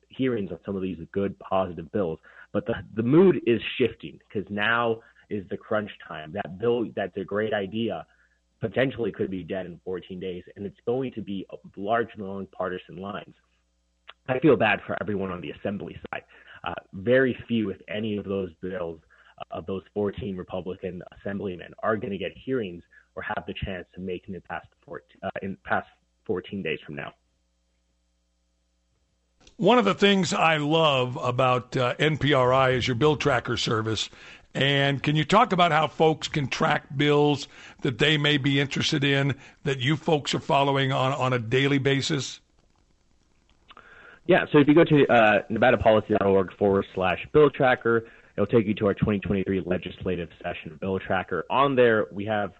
hearings 0.09 0.51
on 0.51 0.59
some 0.65 0.75
of 0.75 0.81
these 0.81 0.97
good, 1.11 1.37
positive 1.39 1.91
bills. 1.91 2.19
But 2.51 2.65
the, 2.65 2.73
the 2.95 3.03
mood 3.03 3.39
is 3.45 3.61
shifting 3.77 4.19
because 4.27 4.49
now 4.51 4.99
is 5.29 5.45
the 5.49 5.57
crunch 5.57 5.89
time. 6.07 6.33
That 6.33 6.59
bill 6.59 6.85
that's 6.95 7.15
a 7.15 7.23
great 7.23 7.53
idea 7.53 8.05
potentially 8.59 9.11
could 9.11 9.31
be 9.31 9.43
dead 9.43 9.65
in 9.65 9.79
14 9.83 10.19
days, 10.19 10.43
and 10.55 10.65
it's 10.65 10.77
going 10.85 11.11
to 11.13 11.21
be 11.21 11.45
large, 11.75 12.09
long 12.17 12.47
partisan 12.51 12.97
lines. 12.97 13.33
I 14.27 14.39
feel 14.39 14.55
bad 14.55 14.79
for 14.85 14.95
everyone 15.01 15.31
on 15.31 15.41
the 15.41 15.51
assembly 15.51 15.97
side. 16.11 16.23
Uh, 16.63 16.73
very 16.93 17.35
few, 17.47 17.71
if 17.71 17.77
any, 17.89 18.17
of 18.17 18.25
those 18.25 18.51
bills 18.61 18.99
uh, 19.39 19.57
of 19.57 19.65
those 19.65 19.81
14 19.95 20.37
Republican 20.37 21.01
assemblymen 21.19 21.73
are 21.81 21.97
going 21.97 22.11
to 22.11 22.19
get 22.19 22.31
hearings 22.35 22.83
or 23.15 23.23
have 23.23 23.43
the 23.47 23.53
chance 23.53 23.85
to 23.95 24.01
make 24.01 24.23
it 24.27 24.43
past 24.47 24.67
14, 24.85 25.07
uh, 25.23 25.29
in 25.41 25.57
past 25.63 25.87
14 26.25 26.61
days 26.61 26.79
from 26.85 26.95
now. 26.95 27.13
One 29.57 29.77
of 29.77 29.85
the 29.85 29.93
things 29.93 30.33
I 30.33 30.57
love 30.57 31.17
about 31.21 31.75
uh, 31.77 31.95
NPRI 31.95 32.73
is 32.73 32.87
your 32.87 32.95
bill 32.95 33.15
tracker 33.15 33.57
service. 33.57 34.09
And 34.53 35.01
can 35.01 35.15
you 35.15 35.23
talk 35.23 35.53
about 35.53 35.71
how 35.71 35.87
folks 35.87 36.27
can 36.27 36.47
track 36.47 36.85
bills 36.95 37.47
that 37.81 37.97
they 37.99 38.17
may 38.17 38.37
be 38.37 38.59
interested 38.59 39.03
in 39.03 39.35
that 39.63 39.79
you 39.79 39.95
folks 39.95 40.33
are 40.33 40.39
following 40.39 40.91
on, 40.91 41.13
on 41.13 41.33
a 41.33 41.39
daily 41.39 41.77
basis? 41.77 42.41
Yeah, 44.25 44.45
so 44.51 44.59
if 44.59 44.67
you 44.67 44.73
go 44.73 44.83
to 44.83 45.07
uh, 45.07 45.41
nevadapolicy.org 45.49 46.57
forward 46.57 46.85
slash 46.93 47.25
bill 47.33 47.49
tracker, 47.49 48.05
it'll 48.35 48.47
take 48.47 48.65
you 48.65 48.73
to 48.75 48.87
our 48.87 48.93
2023 48.93 49.63
legislative 49.65 50.29
session 50.43 50.77
bill 50.79 50.99
tracker. 50.99 51.45
On 51.49 51.75
there, 51.75 52.07
we 52.11 52.25
have 52.25 52.53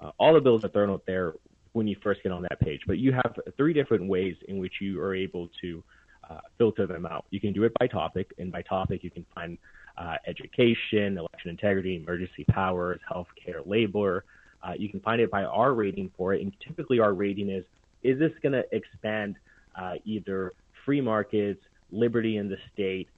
uh, 0.00 0.10
all 0.18 0.32
the 0.34 0.40
bills 0.40 0.64
are 0.64 0.68
thrown 0.68 0.90
out 0.90 1.04
there 1.06 1.34
when 1.72 1.86
you 1.86 1.96
first 2.02 2.22
get 2.22 2.32
on 2.32 2.42
that 2.42 2.58
page, 2.60 2.82
but 2.86 2.98
you 2.98 3.12
have 3.12 3.36
three 3.56 3.72
different 3.72 4.08
ways 4.08 4.36
in 4.48 4.58
which 4.58 4.74
you 4.80 5.00
are 5.00 5.14
able 5.14 5.48
to 5.60 5.82
uh, 6.28 6.40
filter 6.56 6.86
them 6.86 7.06
out. 7.06 7.24
You 7.30 7.40
can 7.40 7.52
do 7.52 7.64
it 7.64 7.72
by 7.78 7.86
topic, 7.86 8.32
and 8.38 8.50
by 8.50 8.62
topic, 8.62 9.04
you 9.04 9.10
can 9.10 9.24
find 9.34 9.58
uh, 9.96 10.16
education, 10.26 11.18
election 11.18 11.50
integrity, 11.50 11.96
emergency 11.96 12.44
powers, 12.44 13.00
healthcare, 13.10 13.66
labor, 13.66 14.24
Uh, 14.62 14.74
you 14.76 14.88
can 14.88 15.00
find 15.00 15.20
it 15.20 15.30
by 15.30 15.44
our 15.44 15.72
rating 15.72 16.10
for 16.16 16.34
it, 16.34 16.42
and 16.42 16.52
typically 16.66 16.98
our 16.98 17.14
rating 17.14 17.48
is: 17.48 17.64
is 18.02 18.18
this 18.18 18.32
going 18.42 18.52
to 18.52 18.64
expand 18.72 19.36
uh, 19.76 19.94
either 20.04 20.52
free 20.84 21.00
markets, 21.00 21.60
liberty 21.90 22.36
in 22.38 22.48
the 22.48 22.56
state, 22.72 23.08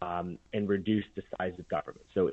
um, 0.00 0.38
and 0.54 0.68
reduce 0.68 1.04
the 1.14 1.22
size 1.36 1.52
of 1.58 1.68
government? 1.68 2.06
So 2.14 2.28